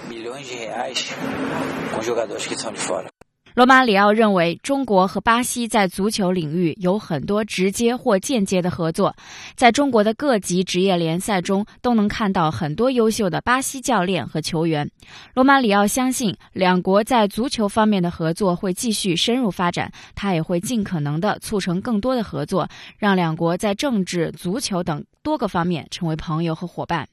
[3.57, 9.17] 罗马里奥认为，中国和巴西在足球领域有很多直接或间接的合作，
[9.55, 14.87] 在中国的各级职业联赛中都能看到很多优秀的巴西教练和球员。
[15.33, 27.09] 罗马里奥相信，两国在足球方面的合作会继续深入发展，他也会尽可能的促成更多的合作，让两国在政治、足球等多个方面成为朋友和伙伴。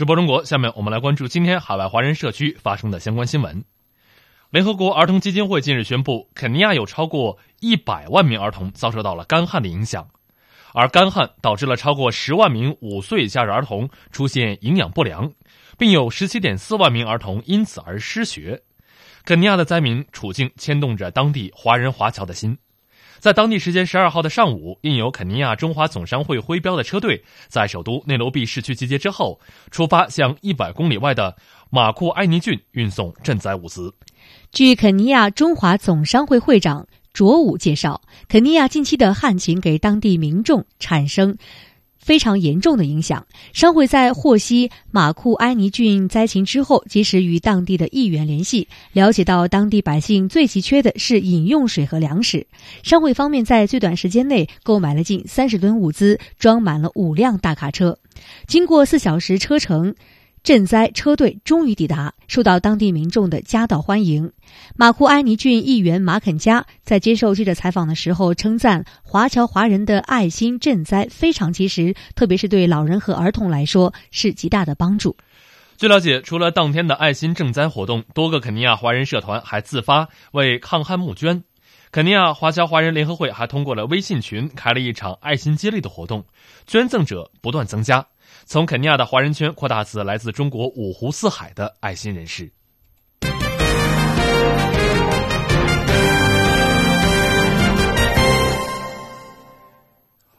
[0.00, 3.62] 直播中国，下面我们来关注今天海外华人社区发生的相关新闻。
[4.48, 10.08] 联合国儿童基金会近日宣布，肯尼亚有超过一百万名儿童遭受到了干旱的影响，
[10.72, 15.30] 而干旱导致了超过十万名五岁以下的儿童出现营养不良，
[15.76, 18.62] 并有十七点四万名儿童因此而失学。
[19.26, 22.56] 肯尼亚的灾民处境牵动着当地华人华侨的心。
[23.20, 29.38] 在当地时间十二号的上午，印有肯尼亚中华总商会徽标的车队在首都内罗毕市区集结之后，
[29.70, 31.36] 出发向一百公里外的
[31.68, 33.92] 马库埃尼郡运送赈灾物资。
[34.50, 41.36] 据肯尼亚中华总商会会长卓武介绍，肯尼亚近期的旱情给当地民众产生。
[42.00, 43.24] 非常严重的影响。
[43.52, 52.46] 商会在获悉马库埃尼郡灾情之后，及时与当地的议员联系，了解到当地百姓最急缺的是饮用水和粮食。
[52.82, 57.96] 商会方面在最短时间内购买了近三十吨物资，装满了五辆大卡车。
[58.46, 59.94] 经过四小时车程。
[60.42, 64.32] 赈灾车队终于抵达，受到当地民众的夹道欢迎。
[64.74, 75.16] 马库埃尼郡议员马肯加在接受记者采访的时候称赞，华侨华人的爱心赈灾非常及时，特别是对老人和儿童来说是极大的帮助。
[75.76, 81.44] 据了解，除了当天的爱心赈灾活动，多个肯尼亚华人社团还自发为抗旱募捐。
[81.92, 86.24] 肯尼亚华侨华人联合会还通过了微信群开了一场爱心接力的活动，
[86.66, 88.06] 捐赠者不断增加。
[88.50, 92.50] 从肯尼亚的华人圈扩大至来自中国五湖四海的爱心人士。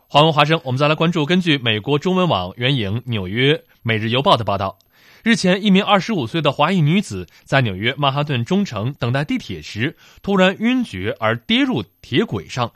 [0.09, 1.26] 华文华生，我们再来关注。
[1.26, 4.78] 根据美国中文网援引《纽约每日邮报》的报道，
[5.24, 12.74] 日前，一名二十五岁的华裔女子在纽约曼哈顿中城等待地铁时，突然晕厥而跌入铁轨上，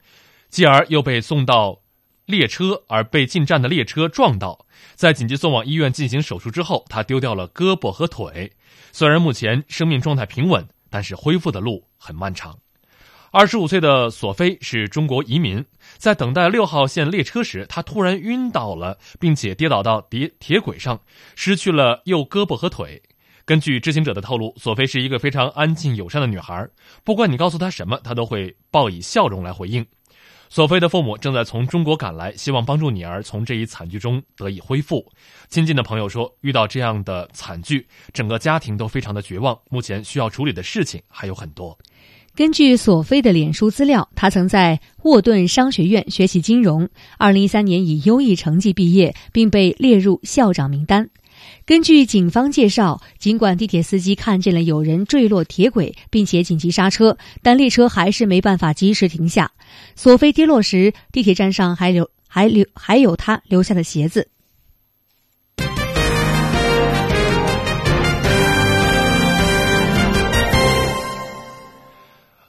[0.48, 1.82] 继而又被送到。
[2.26, 4.66] 列车而被进站的列车撞到，
[4.96, 8.52] 在紧急送往医院进行手术之后，他丢掉了胳膊和腿。
[8.92, 12.58] 虽然目前生命状态平稳，但是恢复的路很漫长。
[13.32, 15.64] 二十五岁的索菲是中国移民，
[15.98, 20.98] 在等待六号线列车时，他突然晕倒了，并且跌倒到铁铁轨上，
[21.36, 23.02] 失去了右胳膊和腿。
[23.44, 26.68] 根据知情者的透露，索菲是一个非常安静友善的女孩，
[27.04, 29.86] 不管你告诉她什么，她都会报以笑容来回应。
[30.50, 35.06] 索菲的父母正在从中国赶来，希望帮助女儿从这一惨剧中得以恢复。
[35.50, 39.58] 亲近的朋友说，遇到这样的惨剧，整个家庭都非常的绝望。
[39.70, 41.78] 目前需要处理的事情还有很多。
[42.36, 51.10] 根据索菲的脸书资料，他曾在沃顿商学院学习金融，二零一三年以优异成绩毕业，并被列入校长名单。
[51.68, 59.52] 根据警方介绍，尽管地铁司机看见了有人坠落铁轨，并且紧急刹车，但列车还是没办法及时停下。
[59.96, 64.30] 索菲跌落时，地铁站上还留还留还有他留下的鞋子。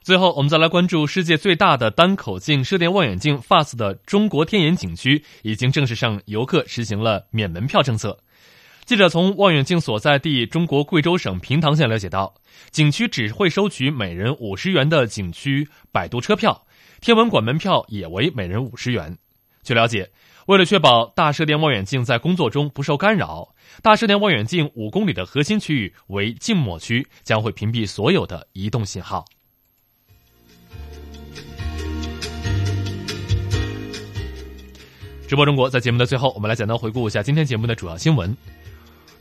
[0.03, 8.19] 最后，我们再来关注世界最大的单口径射电望远镜 FAST 的中国天眼景区，已经正式向游客实行了免门票政策。
[8.87, 12.33] 记者从望远镜所在地中国贵州省平塘县了解到，
[12.71, 16.65] 景区只会收取每人五十元的景区摆渡车票，
[17.01, 19.19] 天文馆门票也为每人五十元。
[19.65, 20.09] 据了解，
[20.47, 23.49] 为了确保大射电望远镜在工作中不受干扰，
[23.83, 29.25] 大射电望远镜五公里的核心区域为静默区，将会屏蔽所有的移动信号。
[35.27, 38.33] 直播中国，在节目的最后，我们来简单回顾一下今天节目的主要新闻。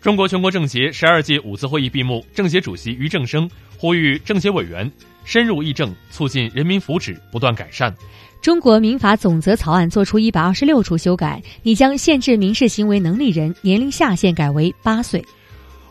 [0.06, 4.90] 中国全国政协十二届五次会议闭幕，政协主席俞正声呼吁政协委员
[5.24, 7.92] 深入议政，促进人民福祉不断改善。
[8.40, 15.26] 中国民法总则草案作出一百二十六处修改，拟将限制民事行为能力人年龄下限改为八岁。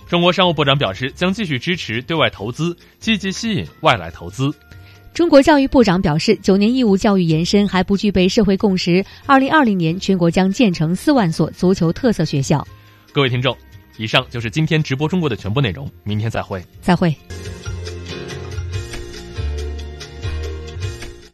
[0.07, 4.49] 中国商务部长表示，将继续支持对外投资，积极吸引外来投资。
[5.13, 9.05] 中国教育部长表示，九年义务教育延伸还不具备社会共识。
[9.27, 12.65] 二零二零年，全国将建成四万所足球特色学校。
[13.13, 13.57] 各位听众，
[13.97, 16.65] 以上就是今天直播中国的全部内容，明天再会。
[16.81, 17.15] 再会。